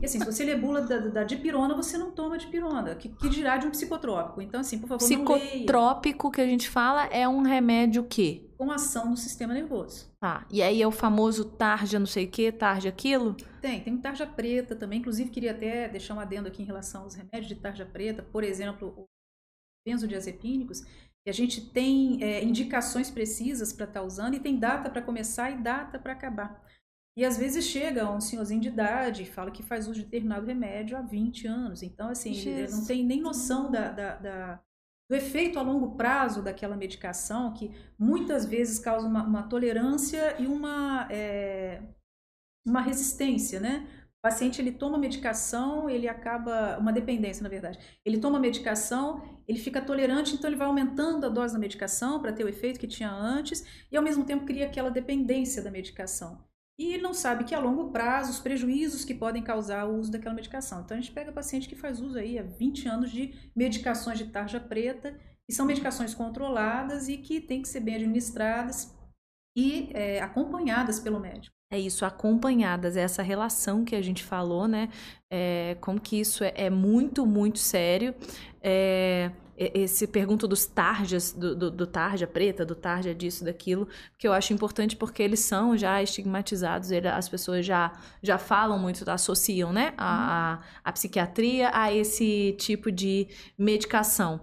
[0.00, 2.94] E assim, se você lê bula da, da dipirona, você não toma dipirona.
[2.94, 4.40] Que, que dirá de um psicotrópico?
[4.40, 8.48] Então, assim, por favor, Psicotrópico que a gente fala é um remédio que?
[8.56, 10.10] Com ação no sistema nervoso.
[10.20, 10.46] Tá.
[10.50, 13.36] E aí é o famoso tarja não sei o que, tarja aquilo?
[13.60, 15.00] Tem, tem tarja preta também.
[15.00, 18.22] Inclusive, queria até deixar um adendo aqui em relação aos remédios de tarja preta.
[18.22, 19.04] Por exemplo, os
[19.86, 20.82] benzodiazepínicos
[21.26, 25.02] e a gente tem é, indicações precisas para estar tá usando e tem data para
[25.02, 26.62] começar e data para acabar.
[27.16, 30.46] E às vezes chega um senhorzinho de idade e fala que faz uso de determinado
[30.46, 31.82] remédio há 20 anos.
[31.82, 34.62] Então, assim, ele não tem nem noção da, da, da,
[35.08, 40.46] do efeito a longo prazo daquela medicação, que muitas vezes causa uma, uma tolerância e
[40.46, 41.82] uma, é,
[42.66, 43.86] uma resistência, né?
[44.24, 47.78] O paciente ele toma medicação, ele acaba uma dependência, na verdade.
[48.06, 52.32] Ele toma medicação, ele fica tolerante, então ele vai aumentando a dose da medicação para
[52.32, 53.62] ter o efeito que tinha antes
[53.92, 56.42] e ao mesmo tempo cria aquela dependência da medicação.
[56.78, 60.10] E ele não sabe que a longo prazo os prejuízos que podem causar o uso
[60.10, 60.80] daquela medicação.
[60.80, 64.28] Então a gente pega paciente que faz uso aí há 20 anos de medicações de
[64.28, 68.90] tarja preta, que são medicações controladas e que têm que ser bem administradas
[69.54, 71.53] e é, acompanhadas pelo médico.
[71.74, 74.88] É isso, acompanhadas, é essa relação que a gente falou, né?
[75.28, 78.14] É, como que isso é, é muito, muito sério.
[78.62, 84.28] É, esse pergunto dos tarjas, do, do, do, tarja preta, do tarja disso, daquilo, que
[84.28, 89.08] eu acho importante porque eles são já estigmatizados, ele, as pessoas já, já falam muito,
[89.10, 93.26] associam né, a, a, a psiquiatria a esse tipo de
[93.58, 94.40] medicação.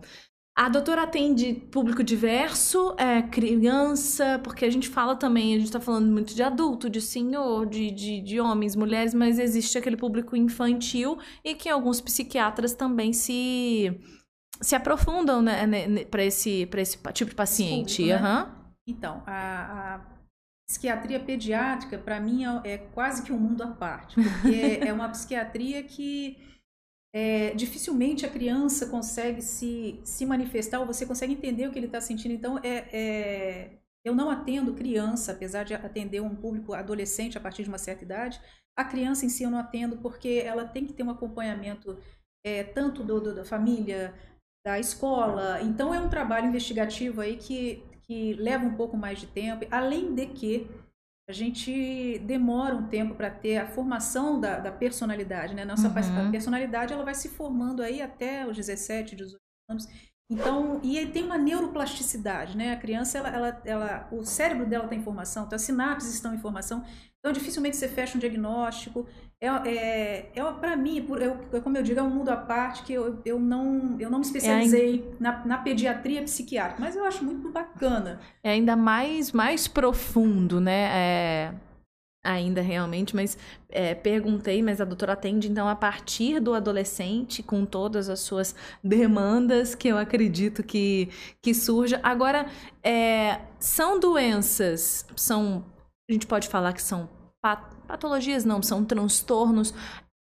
[0.54, 5.80] A doutora atende público diverso, é, criança, porque a gente fala também, a gente está
[5.80, 10.36] falando muito de adulto, de senhor, de, de, de, homens, mulheres, mas existe aquele público
[10.36, 13.98] infantil e que alguns psiquiatras também se,
[14.62, 18.04] se aprofundam né, né, para esse, esse tipo de paciente.
[18.04, 18.44] Público, né?
[18.44, 18.62] uhum.
[18.88, 20.02] Então, a, a
[20.68, 25.08] psiquiatria pediátrica, para mim, é, é quase que um mundo à parte, porque é uma
[25.08, 26.38] psiquiatria que
[27.14, 31.88] é, dificilmente a criança consegue se, se manifestar ou você consegue entender o que ele
[31.88, 32.34] está sentindo.
[32.34, 33.72] Então, é, é,
[34.06, 38.04] eu não atendo criança, apesar de atender um público adolescente a partir de uma certa
[38.04, 38.42] idade.
[38.78, 41.98] A criança em si eu não atendo porque ela tem que ter um acompanhamento
[42.46, 44.14] é, tanto do, do, da família,
[44.66, 45.62] da escola.
[45.62, 50.16] Então, é um trabalho investigativo aí que, que leva um pouco mais de tempo, além
[50.16, 50.68] de que
[51.32, 55.64] a gente demora um tempo para ter a formação da, da personalidade, né?
[55.64, 56.30] Nossa uhum.
[56.30, 59.88] personalidade ela vai se formando aí até os 17, 18 anos.
[60.32, 62.72] Então, e tem uma neuroplasticidade, né?
[62.72, 66.34] A criança, ela, ela, ela, o cérebro dela está em formação, então as sinapses estão
[66.34, 66.86] em formação.
[67.20, 69.06] Então, dificilmente você fecha um diagnóstico.
[69.42, 72.84] É, é, é para mim, por, eu, como eu digo, é um mundo à parte
[72.84, 77.04] que eu, eu, não, eu não me especializei é na, na pediatria psiquiátrica, mas eu
[77.04, 78.22] acho muito bacana.
[78.42, 80.90] É ainda mais, mais profundo, né?
[80.94, 81.54] É,
[82.24, 83.38] ainda realmente, mas
[83.70, 88.56] é, perguntei, mas a doutora atende então a partir do adolescente, com todas as suas
[88.84, 91.10] demandas que eu acredito que,
[91.42, 92.00] que surja.
[92.04, 92.46] Agora,
[92.84, 95.66] é, são doenças, são
[96.10, 97.10] a gente pode falar que são
[97.88, 99.74] patologias, não, são transtornos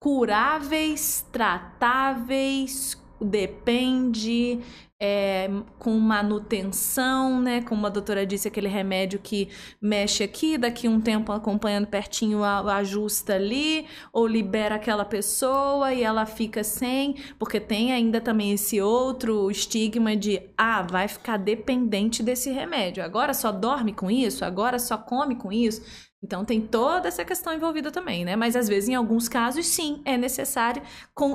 [0.01, 4.59] curáveis, tratáveis, depende,
[5.01, 7.61] é, com manutenção, né?
[7.61, 9.47] Como a doutora disse, aquele remédio que
[9.81, 16.25] mexe aqui, daqui um tempo acompanhando pertinho, ajusta ali, ou libera aquela pessoa e ela
[16.25, 22.51] fica sem, porque tem ainda também esse outro estigma de, ah, vai ficar dependente desse
[22.51, 23.03] remédio.
[23.03, 26.08] Agora só dorme com isso, agora só come com isso.
[26.21, 28.35] Então tem toda essa questão envolvida também, né?
[28.35, 30.81] Mas às vezes, em alguns casos, sim, é necessário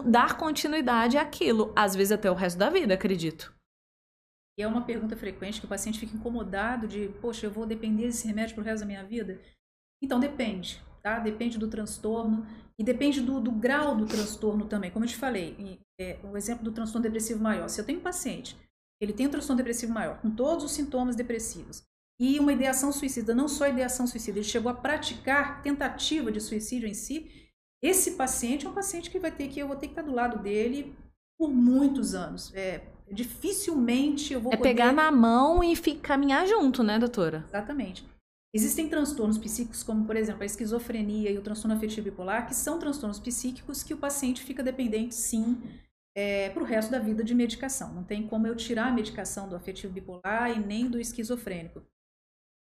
[0.06, 3.54] dar continuidade àquilo, às vezes até o resto da vida, acredito.
[4.58, 8.06] E é uma pergunta frequente que o paciente fica incomodado de, poxa, eu vou depender
[8.06, 9.40] desse remédio pro resto da minha vida?
[10.02, 11.18] Então depende, tá?
[11.18, 12.46] Depende do transtorno
[12.78, 14.90] e depende do, do grau do transtorno também.
[14.90, 17.68] Como eu te falei, é, o exemplo do transtorno depressivo maior.
[17.68, 18.56] Se eu tenho um paciente,
[19.00, 21.82] ele tem um transtorno depressivo maior, com todos os sintomas depressivos,
[22.18, 26.88] e uma ideação suicida, não só ideação suicida, ele chegou a praticar tentativa de suicídio
[26.88, 27.30] em si,
[27.82, 30.14] esse paciente é um paciente que vai ter que eu vou ter que estar do
[30.14, 30.94] lado dele
[31.38, 32.50] por muitos anos.
[32.54, 34.70] É, dificilmente eu vou é poder...
[34.70, 37.44] pegar na mão e ficar, caminhar junto, né, doutora?
[37.48, 38.06] Exatamente.
[38.54, 42.78] Existem transtornos psíquicos, como por exemplo a esquizofrenia e o transtorno afetivo bipolar, que são
[42.78, 45.60] transtornos psíquicos que o paciente fica dependente, sim,
[46.16, 47.92] é, para o resto da vida de medicação.
[47.92, 51.82] Não tem como eu tirar a medicação do afetivo bipolar e nem do esquizofrênico.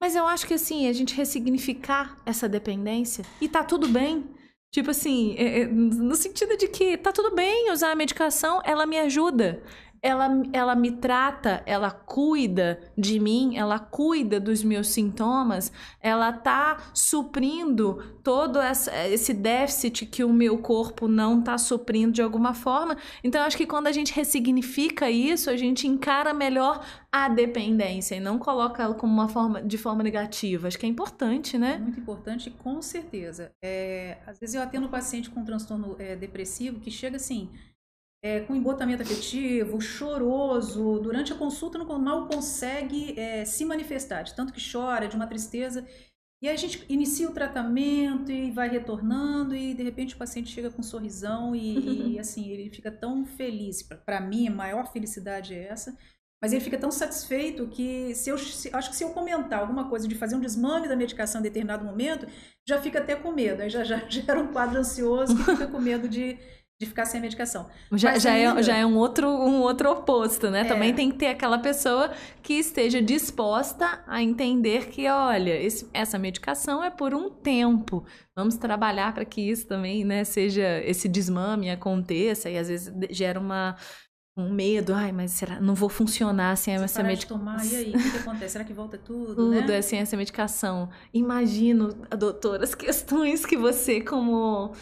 [0.02, 4.24] Mas eu acho que assim, a gente ressignificar essa dependência e tá tudo bem.
[4.72, 8.84] Tipo assim, é, é, no sentido de que tá tudo bem usar a medicação, ela
[8.84, 9.62] me ajuda
[10.02, 16.90] ela, ela me trata, ela cuida de mim, ela cuida dos meus sintomas, ela tá
[16.92, 22.96] suprindo todo essa, esse déficit que o meu corpo não tá suprindo de alguma forma.
[23.22, 28.20] Então, acho que quando a gente ressignifica isso, a gente encara melhor a dependência e
[28.20, 30.66] não coloca ela como uma forma de forma negativa.
[30.66, 31.78] Acho que é importante, né?
[31.78, 33.52] Muito importante, com certeza.
[33.62, 37.50] É, às vezes eu atendo paciente com transtorno é, depressivo que chega assim
[38.22, 44.34] é, com embotamento afetivo, choroso, durante a consulta não, mal consegue é, se manifestar, de
[44.34, 45.84] tanto que chora, de uma tristeza.
[46.40, 50.50] E aí a gente inicia o tratamento e vai retornando e de repente o paciente
[50.50, 53.82] chega com um sorrisão e, e assim, ele fica tão feliz.
[53.82, 55.96] Para mim, a maior felicidade é essa.
[56.40, 59.88] Mas ele fica tão satisfeito que se eu se, acho que se eu comentar alguma
[59.88, 62.26] coisa de fazer um desmame da medicação em determinado momento,
[62.68, 63.62] já fica até com medo.
[63.62, 66.36] Aí já, já gera um quadro ansioso que fica com medo de,
[66.82, 67.68] de ficar sem a medicação.
[67.92, 68.60] Já, já, ainda...
[68.60, 70.62] é, já é um outro, um outro oposto, né?
[70.62, 70.64] É.
[70.64, 72.10] Também tem que ter aquela pessoa
[72.42, 78.04] que esteja disposta a entender que, olha, esse, essa medicação é por um tempo.
[78.36, 83.38] Vamos trabalhar para que isso também, né, seja esse desmame aconteça e às vezes gera
[83.38, 83.76] uma
[84.34, 87.38] um medo, ai, mas será não vou funcionar sem Se essa medicação.
[87.38, 88.52] tomar, e aí, o que, acontece?
[88.52, 89.76] Será que volta tudo, Tudo, né?
[89.76, 90.88] é sem essa medicação.
[91.12, 94.72] Imagino, doutora, as questões que você como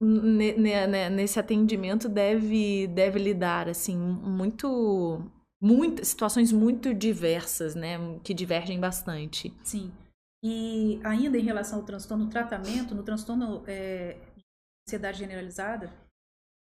[0.00, 5.20] nesse atendimento deve, deve lidar, assim, muito,
[5.60, 9.54] muitas situações muito diversas, né, que divergem bastante.
[9.64, 9.90] Sim.
[10.44, 14.44] E ainda em relação ao transtorno, no tratamento, no transtorno é, de
[14.86, 15.90] ansiedade generalizada,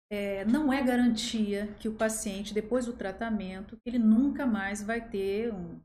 [0.09, 5.51] é, não é garantia que o paciente, depois do tratamento, ele nunca mais vai ter
[5.51, 5.81] uma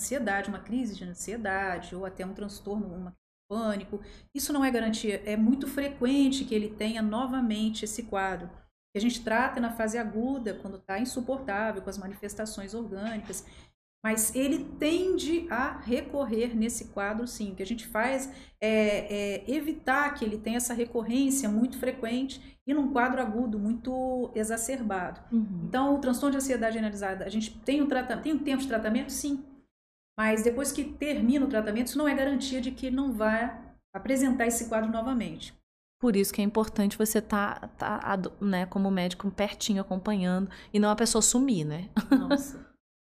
[0.00, 3.14] ansiedade, uma crise de ansiedade, ou até um transtorno, uma
[3.48, 4.00] pânico.
[4.34, 5.22] Isso não é garantia.
[5.24, 8.48] É muito frequente que ele tenha novamente esse quadro.
[8.92, 13.44] Que a gente trata na fase aguda, quando está insuportável, com as manifestações orgânicas.
[14.04, 17.52] Mas ele tende a recorrer nesse quadro, sim.
[17.52, 18.30] O que a gente faz
[18.60, 24.30] é, é evitar que ele tenha essa recorrência muito frequente e num quadro agudo muito
[24.34, 25.20] exacerbado.
[25.32, 25.62] Uhum.
[25.64, 27.88] Então, o transtorno de ansiedade generalizada, a gente tem um,
[28.22, 29.10] tem um tempo de tratamento?
[29.10, 29.44] Sim.
[30.18, 33.58] Mas depois que termina o tratamento, isso não é garantia de que ele não vai
[33.94, 35.54] apresentar esse quadro novamente.
[36.00, 40.78] Por isso que é importante você estar, tá, tá, né, como médico, pertinho acompanhando e
[40.78, 41.88] não a pessoa sumir, né?
[42.10, 42.66] Nossa.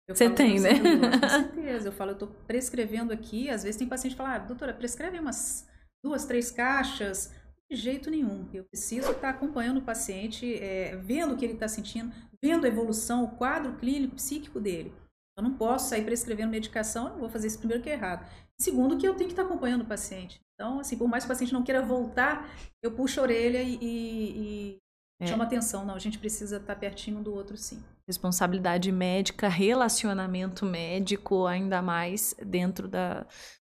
[0.09, 0.71] Você tem, né?
[0.79, 1.89] Com certeza.
[1.89, 3.49] Eu falo, eu estou prescrevendo aqui.
[3.49, 5.67] Às vezes tem paciente que fala, ah, doutora, prescreve umas
[6.03, 7.31] duas, três caixas.
[7.69, 8.49] De jeito nenhum.
[8.51, 12.67] Eu preciso estar acompanhando o paciente, é, vendo o que ele está sentindo, vendo a
[12.67, 14.91] evolução, o quadro clínico, psíquico dele.
[15.39, 18.29] Eu não posso sair prescrevendo medicação, eu não vou fazer isso primeiro que é errado.
[18.59, 20.41] Segundo, que eu tenho que estar acompanhando o paciente.
[20.53, 22.49] Então, assim, por mais que o paciente não queira voltar,
[22.83, 24.77] eu puxo a orelha e, e,
[25.21, 25.27] é.
[25.27, 25.85] chamo atenção.
[25.85, 27.81] Não, a gente precisa estar pertinho do outro, sim.
[28.05, 33.25] Responsabilidade médica, relacionamento médico, ainda mais dentro da,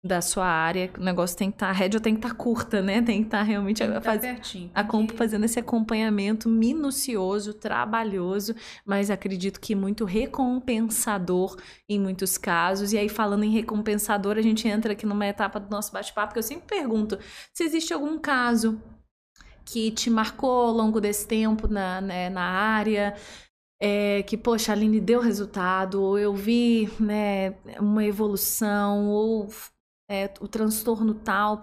[0.05, 2.35] da sua área, o negócio tem que estar, tá, a rédea tem que estar tá
[2.35, 3.01] curta, né?
[3.01, 4.85] Tem que estar tá realmente tem que faz, pertinho, a,
[5.15, 8.53] fazendo esse acompanhamento minucioso, trabalhoso,
[8.85, 11.55] mas acredito que muito recompensador
[11.87, 12.91] em muitos casos.
[12.91, 16.39] E aí, falando em recompensador, a gente entra aqui numa etapa do nosso bate-papo que
[16.39, 17.17] eu sempre pergunto
[17.53, 18.81] se existe algum caso
[19.63, 23.15] que te marcou ao longo desse tempo na, né, na área,
[23.81, 29.47] é, que, poxa, a Aline deu resultado, ou eu vi né, uma evolução, ou
[30.13, 31.59] é, o transtorno tal?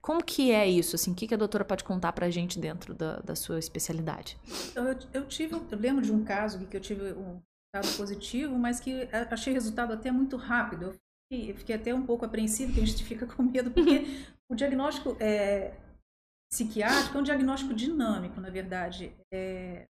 [0.00, 0.96] Como que é isso?
[0.96, 3.60] Assim, o que, que a doutora pode contar para a gente dentro da, da sua
[3.60, 4.36] especialidade?
[4.70, 7.40] Então, eu, eu, tive, eu lembro de um caso que eu tive um
[7.72, 10.86] resultado positivo, mas que achei resultado até muito rápido.
[10.86, 14.04] Eu fiquei, eu fiquei até um pouco apreensivo, que a gente fica com medo, porque
[14.50, 15.72] o diagnóstico é,
[16.52, 19.14] psiquiátrico é um diagnóstico dinâmico, na verdade.
[19.32, 19.86] É,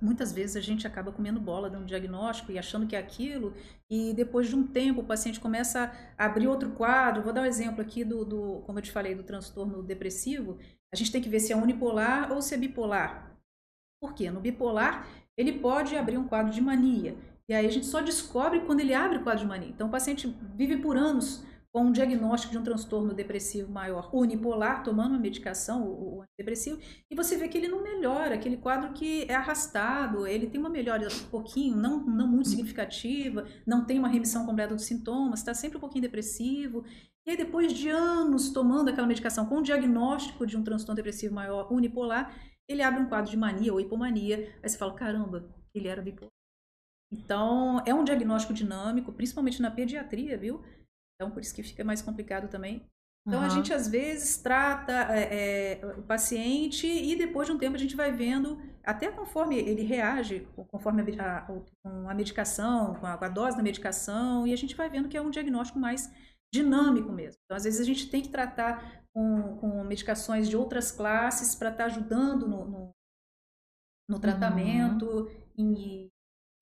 [0.00, 3.54] Muitas vezes a gente acaba comendo bola, dando diagnóstico e achando que é aquilo,
[3.88, 7.22] e depois de um tempo o paciente começa a abrir outro quadro.
[7.22, 10.58] Vou dar um exemplo aqui do, do como eu te falei, do transtorno depressivo.
[10.92, 13.36] A gente tem que ver se é unipolar ou se é bipolar.
[14.00, 14.30] Por quê?
[14.30, 17.16] No bipolar, ele pode abrir um quadro de mania.
[17.48, 19.68] E aí a gente só descobre quando ele abre o quadro de mania.
[19.68, 21.42] Então o paciente vive por anos
[21.76, 27.14] com um diagnóstico de um transtorno depressivo maior unipolar, tomando uma medicação, o, antidepressivo, e
[27.14, 31.06] você vê que ele não melhora, aquele quadro que é arrastado, ele tem uma melhora
[31.06, 35.76] um pouquinho, não, não muito significativa, não tem uma remissão completa dos sintomas, está sempre
[35.76, 36.82] um pouquinho depressivo.
[37.26, 41.34] E aí, depois de anos tomando aquela medicação com o diagnóstico de um transtorno depressivo
[41.34, 42.34] maior unipolar,
[42.66, 44.50] ele abre um quadro de mania ou hipomania.
[44.62, 46.32] Aí você fala: caramba, ele era bipolar.
[47.12, 50.64] Então, é um diagnóstico dinâmico, principalmente na pediatria, viu?
[51.16, 52.86] Então, por isso que fica mais complicado também.
[53.26, 53.46] Então, uhum.
[53.46, 57.78] a gente às vezes trata é, é, o paciente e depois de um tempo a
[57.78, 63.18] gente vai vendo, até conforme ele reage, conforme a, a, com a medicação, com a,
[63.18, 66.08] com a, dose da medicação, e a gente vai vendo que é um diagnóstico mais
[66.54, 67.40] dinâmico mesmo.
[67.44, 71.70] Então, às vezes a gente tem que tratar com, com medicações de outras classes para
[71.70, 72.90] estar tá ajudando no, no,
[74.08, 75.28] no tratamento.
[75.58, 75.74] Uhum.
[75.74, 76.08] E,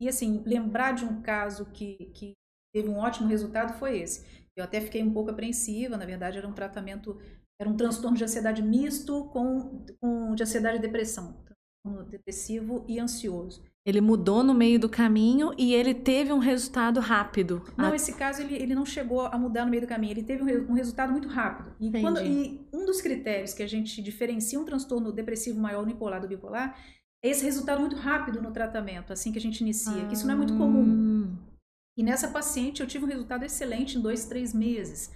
[0.00, 2.32] e, assim, lembrar de um caso que, que
[2.74, 6.46] teve um ótimo resultado foi esse eu até fiquei um pouco apreensiva, na verdade era
[6.46, 7.18] um tratamento,
[7.60, 11.44] era um transtorno de ansiedade misto com, com de ansiedade e depressão,
[12.08, 13.62] depressivo e ansioso.
[13.86, 17.62] Ele mudou no meio do caminho e ele teve um resultado rápido.
[17.76, 17.96] Não, a...
[17.96, 20.70] esse caso ele, ele não chegou a mudar no meio do caminho, ele teve um,
[20.70, 21.74] um resultado muito rápido.
[21.78, 26.20] E, quando, e, um dos critérios que a gente diferencia um transtorno depressivo maior unipolar
[26.20, 26.78] do bipolar
[27.22, 30.06] é esse resultado muito rápido no tratamento, assim que a gente inicia, ah.
[30.06, 31.36] que isso não é muito comum.
[31.96, 35.12] E nessa paciente eu tive um resultado excelente em dois, três meses.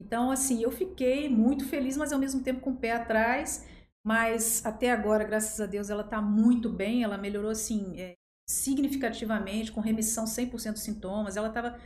[0.00, 3.66] Então, assim, eu fiquei muito feliz, mas ao mesmo tempo com o pé atrás.
[4.04, 7.02] Mas até agora, graças a Deus, ela está muito bem.
[7.02, 8.14] Ela melhorou, assim, é,
[8.48, 11.36] significativamente, com remissão 100% dos sintomas.
[11.36, 11.78] Ela estava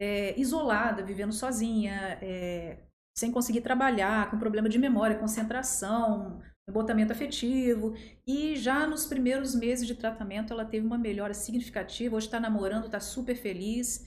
[0.00, 2.78] é, isolada, vivendo sozinha, é,
[3.16, 7.94] sem conseguir trabalhar, com problema de memória, concentração, embotamento afetivo.
[8.26, 12.16] E já nos primeiros meses de tratamento ela teve uma melhora significativa.
[12.16, 14.06] Hoje está namorando, está super feliz.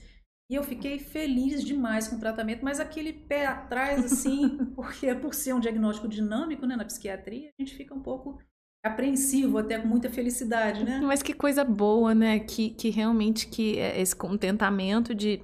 [0.50, 5.32] E eu fiquei feliz demais com o tratamento, mas aquele pé atrás, assim, porque por
[5.32, 8.40] ser um diagnóstico dinâmico, né, na psiquiatria, a gente fica um pouco
[8.84, 11.00] apreensivo, até com muita felicidade, né?
[11.04, 12.40] Mas que coisa boa, né?
[12.40, 15.40] Que, que realmente que é esse contentamento de,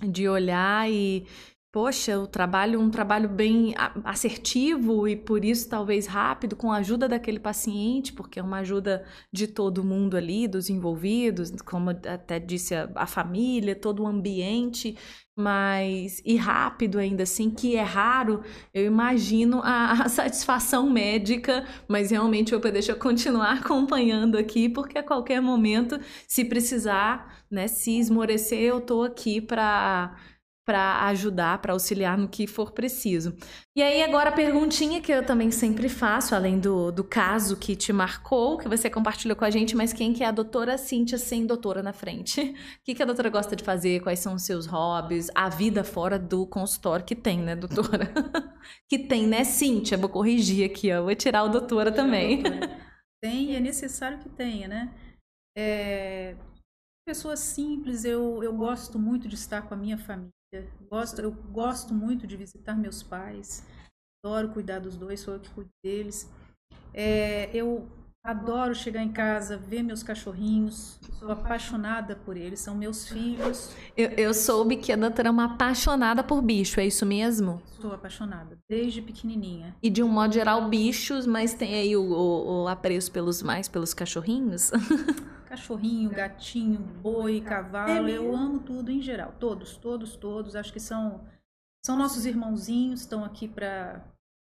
[0.00, 1.26] de olhar e,
[1.78, 3.72] poxa, o trabalho, um trabalho bem
[4.02, 9.04] assertivo e por isso talvez rápido, com a ajuda daquele paciente, porque é uma ajuda
[9.32, 14.98] de todo mundo ali, dos envolvidos, como até disse a, a família, todo o ambiente,
[15.36, 18.42] mas e rápido ainda assim, que é raro,
[18.74, 24.98] eu imagino a, a satisfação médica, mas realmente eu deixo eu continuar acompanhando aqui, porque
[24.98, 30.16] a qualquer momento, se precisar, né, se esmorecer, eu tô aqui para
[30.68, 33.34] para ajudar, para auxiliar no que for preciso.
[33.74, 37.74] E aí, agora a perguntinha que eu também sempre faço, além do, do caso que
[37.74, 41.16] te marcou, que você compartilhou com a gente, mas quem que é a doutora Cíntia
[41.16, 42.42] sem doutora na frente?
[42.42, 42.54] O
[42.84, 44.02] que, que a doutora gosta de fazer?
[44.02, 45.30] Quais são os seus hobbies?
[45.34, 48.12] A vida fora do consultório que tem, né, doutora?
[48.86, 49.96] que tem, né, Cíntia?
[49.96, 51.02] Vou corrigir aqui, ó.
[51.02, 52.42] Vou tirar o doutora também.
[53.22, 54.94] Tem, é necessário que tenha, né?
[55.56, 56.36] É...
[57.06, 60.37] Pessoa simples, eu, eu gosto muito de estar com a minha família
[60.90, 63.66] Gosto, eu gosto muito de visitar meus pais.
[64.24, 66.28] Adoro cuidar dos dois, sou eu que cuido deles.
[66.94, 67.86] É, eu
[68.24, 70.98] adoro chegar em casa, ver meus cachorrinhos.
[71.18, 73.74] Sou apaixonada por eles, são meus filhos.
[73.96, 77.60] Eu, eu soube que a doutora é uma apaixonada por bicho, é isso mesmo?
[77.80, 79.76] Sou apaixonada, desde pequenininha.
[79.82, 83.68] E de um modo geral, bichos, mas tem aí o, o, o apreço pelos mais,
[83.68, 84.70] pelos cachorrinhos?
[85.48, 89.34] Cachorrinho, gatinho, boi, cavalo, é eu amo tudo em geral.
[89.40, 90.54] Todos, todos, todos.
[90.54, 91.26] Acho que são,
[91.82, 94.04] são nossos irmãozinhos, estão aqui para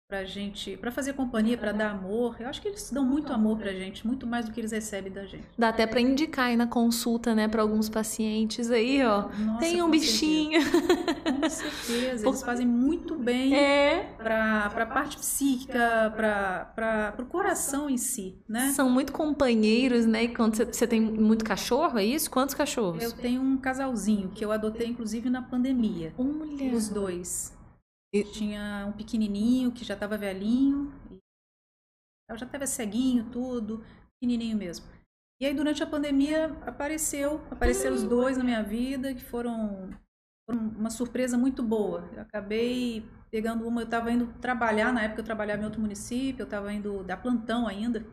[0.09, 2.35] pra gente, para fazer companhia, para dar amor.
[2.39, 5.13] Eu acho que eles dão muito amor pra gente, muito mais do que eles recebem
[5.13, 5.45] da gente.
[5.55, 9.29] Dá até para indicar aí na consulta, né, para alguns pacientes aí, ó.
[9.37, 10.63] Nossa, tem um bichinho.
[10.63, 11.31] Certeza.
[11.31, 14.15] Com certeza, eles fazem muito bem é.
[14.17, 18.71] para para parte psíquica, para para o coração em si, né?
[18.71, 20.23] São muito companheiros, né?
[20.23, 22.31] E quando você tem muito cachorro, é isso?
[22.31, 23.03] Quantos cachorros?
[23.03, 26.15] Eu tenho um casalzinho que eu adotei inclusive na pandemia.
[26.17, 26.73] Mulher.
[26.73, 27.58] Os dois.
[28.13, 28.23] E...
[28.23, 30.91] Tinha um pequenininho que já estava velhinho,
[32.37, 33.83] já estava ceguinho, tudo,
[34.13, 34.85] pequenininho mesmo.
[35.41, 39.89] E aí durante a pandemia apareceu, apareceram os dois na minha vida que foram,
[40.45, 42.09] foram uma surpresa muito boa.
[42.13, 46.41] Eu acabei pegando uma, eu estava indo trabalhar, na época eu trabalhava em outro município,
[46.41, 48.05] eu estava indo dar plantão ainda.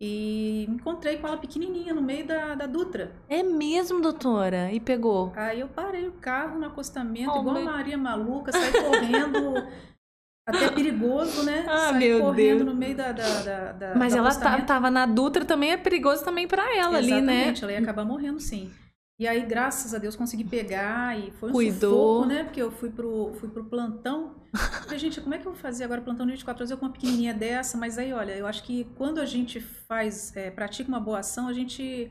[0.00, 3.12] E me encontrei com ela pequenininha no meio da, da Dutra.
[3.28, 4.70] É mesmo, doutora?
[4.72, 5.32] E pegou?
[5.34, 7.68] Aí eu parei o carro no acostamento, oh, igual meu...
[7.68, 9.54] a Maria maluca, saí correndo.
[10.46, 11.66] até perigoso, né?
[11.68, 12.66] Ah, saí meu correndo Deus.
[12.66, 13.10] no meio da.
[13.10, 17.00] da, da, da Mas ela tá, tava na Dutra também, é perigoso também para ela
[17.00, 17.32] Exatamente, ali, né?
[17.34, 18.72] Exatamente, ela ia acabar morrendo sim.
[19.18, 22.20] E aí, graças a Deus, consegui pegar e foi um Cuidou.
[22.20, 22.44] sufoco, né?
[22.44, 24.36] Porque eu fui pro, fui pro plantão.
[24.54, 26.86] Falei, gente, como é que eu vou fazer agora plantão de 24 horas eu com
[26.86, 27.76] uma pequenininha dessa?
[27.76, 31.48] Mas aí, olha, eu acho que quando a gente faz, é, pratica uma boa ação,
[31.48, 32.08] a gente,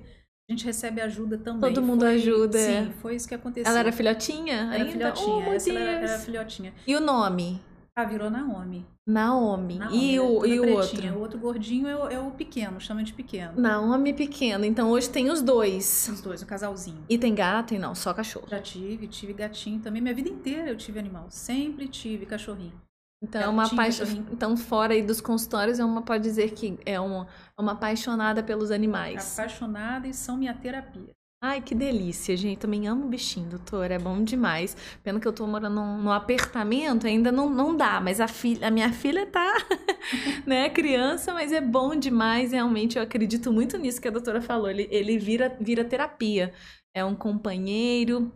[0.50, 1.74] a gente recebe ajuda também.
[1.74, 2.60] Todo mundo foi, ajuda.
[2.60, 3.72] Sim, foi isso que aconteceu.
[3.72, 4.70] Ela era filhotinha?
[4.74, 4.92] Era ainda?
[4.92, 6.74] filhotinha, oh, essa era, era filhotinha.
[6.86, 7.62] E o nome?
[7.98, 8.86] Ah, virou Naomi.
[9.08, 9.80] Naomi.
[9.80, 11.16] Naomi e o, e o outro?
[11.16, 13.60] O outro gordinho é o, é o, pequeno, chama de pequeno.
[13.60, 14.64] Naomi pequeno.
[14.66, 16.08] Então hoje tem os dois.
[16.14, 17.04] Os dois, o casalzinho.
[17.10, 18.46] E tem gato e não, só cachorro.
[18.48, 20.00] Já tive, tive gatinho também.
[20.00, 21.26] Minha vida inteira eu tive animal.
[21.32, 22.80] Sempre tive cachorrinho.
[23.20, 24.06] Então, é uma paixão.
[24.32, 27.28] Então, fora aí dos consultórios, é uma pode dizer que é uma,
[27.58, 29.34] uma apaixonada pelos animais.
[29.34, 31.17] Apaixonada e são minha terapia.
[31.40, 32.60] Ai, que delícia, gente.
[32.60, 33.92] Também amo bichinho, doutor.
[33.92, 34.76] É bom demais.
[35.04, 38.02] Pena que eu tô morando num, num apartamento, ainda não, não dá.
[38.02, 39.54] Mas a, filha, a minha filha tá,
[40.48, 42.52] né, criança, mas é bom demais.
[42.54, 44.68] Realmente, eu acredito muito nisso que a doutora falou.
[44.70, 46.54] Ele, ele vira, vira terapia.
[46.94, 48.32] É um companheiro.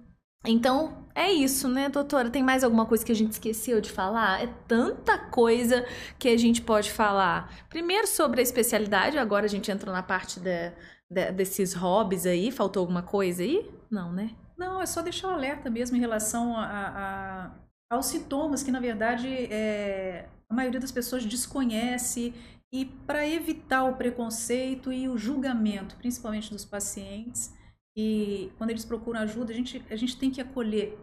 [0.46, 2.30] Então, é isso, né, doutora?
[2.30, 4.44] Tem mais alguma coisa que a gente esqueceu de falar?
[4.44, 5.86] É tanta coisa
[6.20, 7.66] que a gente pode falar.
[7.70, 10.74] Primeiro sobre a especialidade, agora a gente entra na parte da
[11.12, 12.52] desses hobbies aí?
[12.52, 13.70] Faltou alguma coisa aí?
[13.90, 14.36] Não, né?
[14.58, 17.52] Não, é só deixar o alerta mesmo em relação a, a,
[17.90, 22.34] aos sintomas que, na verdade, é, a maioria das pessoas desconhece
[22.72, 27.54] e para evitar o preconceito e o julgamento, principalmente dos pacientes,
[27.98, 30.98] e quando eles procuram ajuda, a gente, a gente tem que acolher.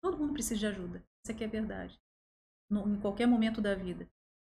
[0.00, 1.98] Todo mundo precisa de ajuda, isso aqui é verdade,
[2.70, 4.08] no, em qualquer momento da vida.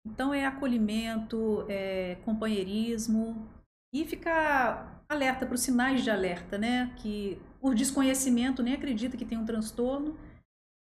[0.06, 3.46] Então é acolhimento, é companheirismo,
[3.92, 6.92] e ficar alerta para os sinais de alerta, né?
[6.96, 10.16] Que por desconhecimento nem acredita que tem um transtorno.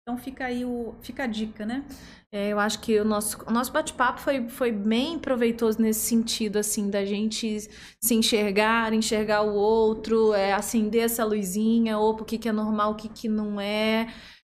[0.02, 1.84] Então fica aí o, fica a dica, né?
[2.32, 6.58] É, eu acho que o nosso, o nosso bate-papo foi, foi bem proveitoso nesse sentido,
[6.58, 7.68] assim, da gente
[8.00, 12.92] se enxergar, enxergar o outro, é, acender essa luzinha, opa, o que, que é normal,
[12.92, 14.08] o que, que não é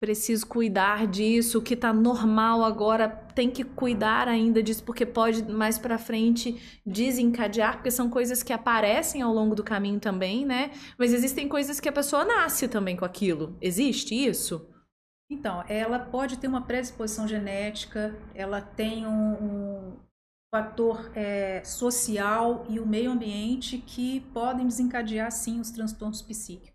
[0.04, 5.50] preciso cuidar disso, o que tá normal agora tem que cuidar ainda disso porque pode
[5.50, 10.72] mais para frente desencadear, porque são coisas que aparecem ao longo do caminho também, né?
[10.98, 13.58] Mas existem coisas que a pessoa nasce também com aquilo.
[13.62, 14.70] Existe isso?
[15.32, 20.00] Então, ela pode ter uma predisposição genética, ela tem um, um
[20.54, 26.74] fator é, social e o meio ambiente que podem desencadear sim os transtornos psíquicos.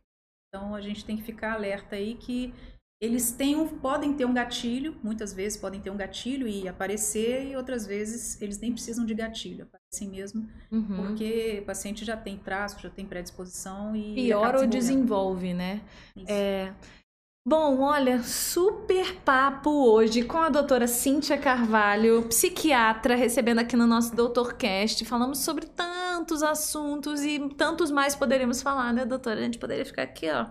[0.48, 2.54] Então a gente tem que ficar alerta aí que
[3.00, 7.46] eles têm um, podem ter um gatilho, muitas vezes podem ter um gatilho e aparecer,
[7.46, 11.06] e outras vezes eles nem precisam de gatilho, aparecem mesmo, uhum.
[11.06, 14.14] porque o paciente já tem traço, já tem predisposição e.
[14.14, 15.80] Pior ou desenvolve, né?
[16.16, 16.26] Isso.
[16.28, 16.74] É.
[17.48, 24.14] Bom, olha, super papo hoje com a doutora Cíntia Carvalho, psiquiatra, recebendo aqui no nosso
[24.14, 25.02] DoutorCast.
[25.06, 29.40] Falamos sobre tantos assuntos e tantos mais poderíamos falar, né, doutora?
[29.40, 30.44] A gente poderia ficar aqui, ó,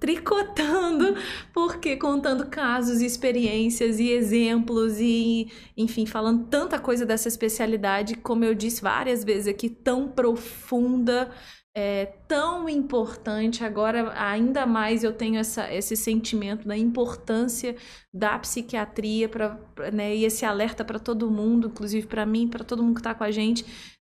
[0.00, 1.14] tricotando,
[1.54, 8.52] porque contando casos, experiências e exemplos e, enfim, falando tanta coisa dessa especialidade, como eu
[8.52, 11.30] disse várias vezes aqui, tão profunda
[11.74, 13.64] é tão importante.
[13.64, 17.76] Agora, ainda mais eu tenho essa, esse sentimento da importância
[18.12, 19.58] da psiquiatria pra,
[19.92, 23.14] né, e esse alerta para todo mundo, inclusive para mim, para todo mundo que está
[23.14, 23.64] com a gente,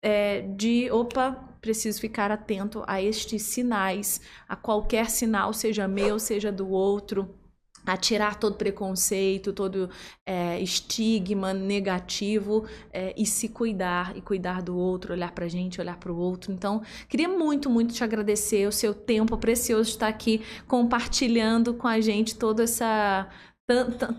[0.03, 6.51] é, de opa, preciso ficar atento a estes sinais, a qualquer sinal, seja meu, seja
[6.51, 7.40] do outro
[7.85, 9.89] a tirar todo preconceito, todo
[10.25, 15.81] é, estigma negativo é, e se cuidar e cuidar do outro, olhar para a gente,
[15.81, 16.51] olhar para o outro.
[16.51, 21.87] Então, queria muito, muito te agradecer o seu tempo precioso de estar aqui compartilhando com
[21.87, 23.27] a gente toda essa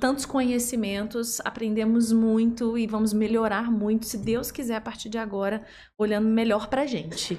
[0.00, 5.62] tantos conhecimentos, aprendemos muito e vamos melhorar muito, se Deus quiser, a partir de agora,
[5.98, 7.38] olhando melhor para a gente.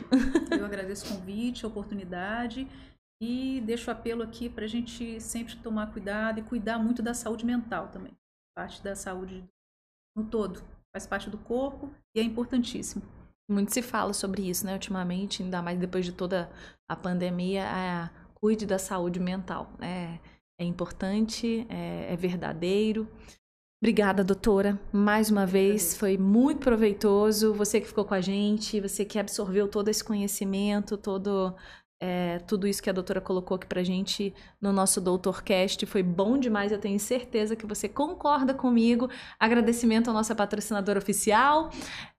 [0.51, 2.67] Eu agradeço o convite, a oportunidade
[3.21, 7.13] e deixo o apelo aqui para a gente sempre tomar cuidado e cuidar muito da
[7.13, 8.13] saúde mental também.
[8.55, 9.43] Parte da saúde
[10.15, 10.61] no todo.
[10.95, 13.03] Faz parte do corpo e é importantíssimo.
[13.49, 16.49] Muito se fala sobre isso, né, ultimamente, ainda mais depois de toda
[16.89, 17.63] a pandemia,
[18.35, 19.71] cuide da saúde mental.
[19.81, 20.19] É,
[20.59, 23.07] é importante, é, é verdadeiro.
[23.81, 27.53] Obrigada, doutora, mais uma vez, foi muito proveitoso.
[27.53, 31.53] Você que ficou com a gente, você que absorveu todo esse conhecimento, todo
[32.05, 36.37] é, tudo isso que a doutora colocou aqui pra gente no nosso DoutorCast foi bom
[36.37, 39.09] demais, eu tenho certeza que você concorda comigo.
[39.39, 41.69] Agradecimento à nossa patrocinadora oficial,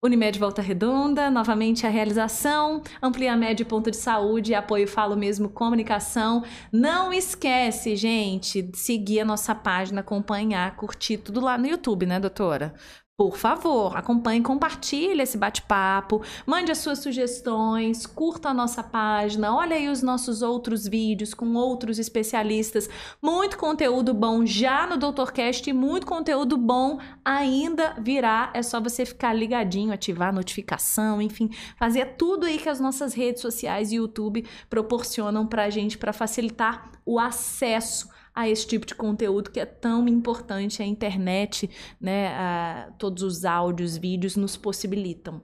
[0.02, 6.42] Unimed Volta Redonda, novamente a realização, Amplia Med Ponto de Saúde, apoio Falo Mesmo Comunicação.
[6.72, 12.72] Não esquece, gente, seguir a nossa página, acompanhar, curtir tudo lá no YouTube, né, doutora?
[13.16, 19.76] Por favor, acompanhe, compartilhe esse bate-papo, mande as suas sugestões, curta a nossa página, olha
[19.76, 22.88] aí os nossos outros vídeos com outros especialistas.
[23.22, 28.50] Muito conteúdo bom já no DoutorCast e muito conteúdo bom ainda virá.
[28.52, 33.14] É só você ficar ligadinho, ativar a notificação, enfim, fazer tudo aí que as nossas
[33.14, 38.94] redes sociais e YouTube proporcionam pra gente para facilitar o acesso a esse tipo de
[38.94, 40.82] conteúdo que é tão importante.
[40.82, 41.70] A internet,
[42.00, 45.40] né, a, todos os áudios, vídeos nos possibilitam.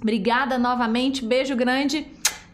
[0.00, 2.06] Obrigada novamente, beijo grande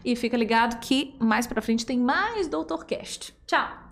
[0.05, 3.33] e fica ligado que mais para frente tem mais DoutorCast.
[3.47, 3.88] Tchau!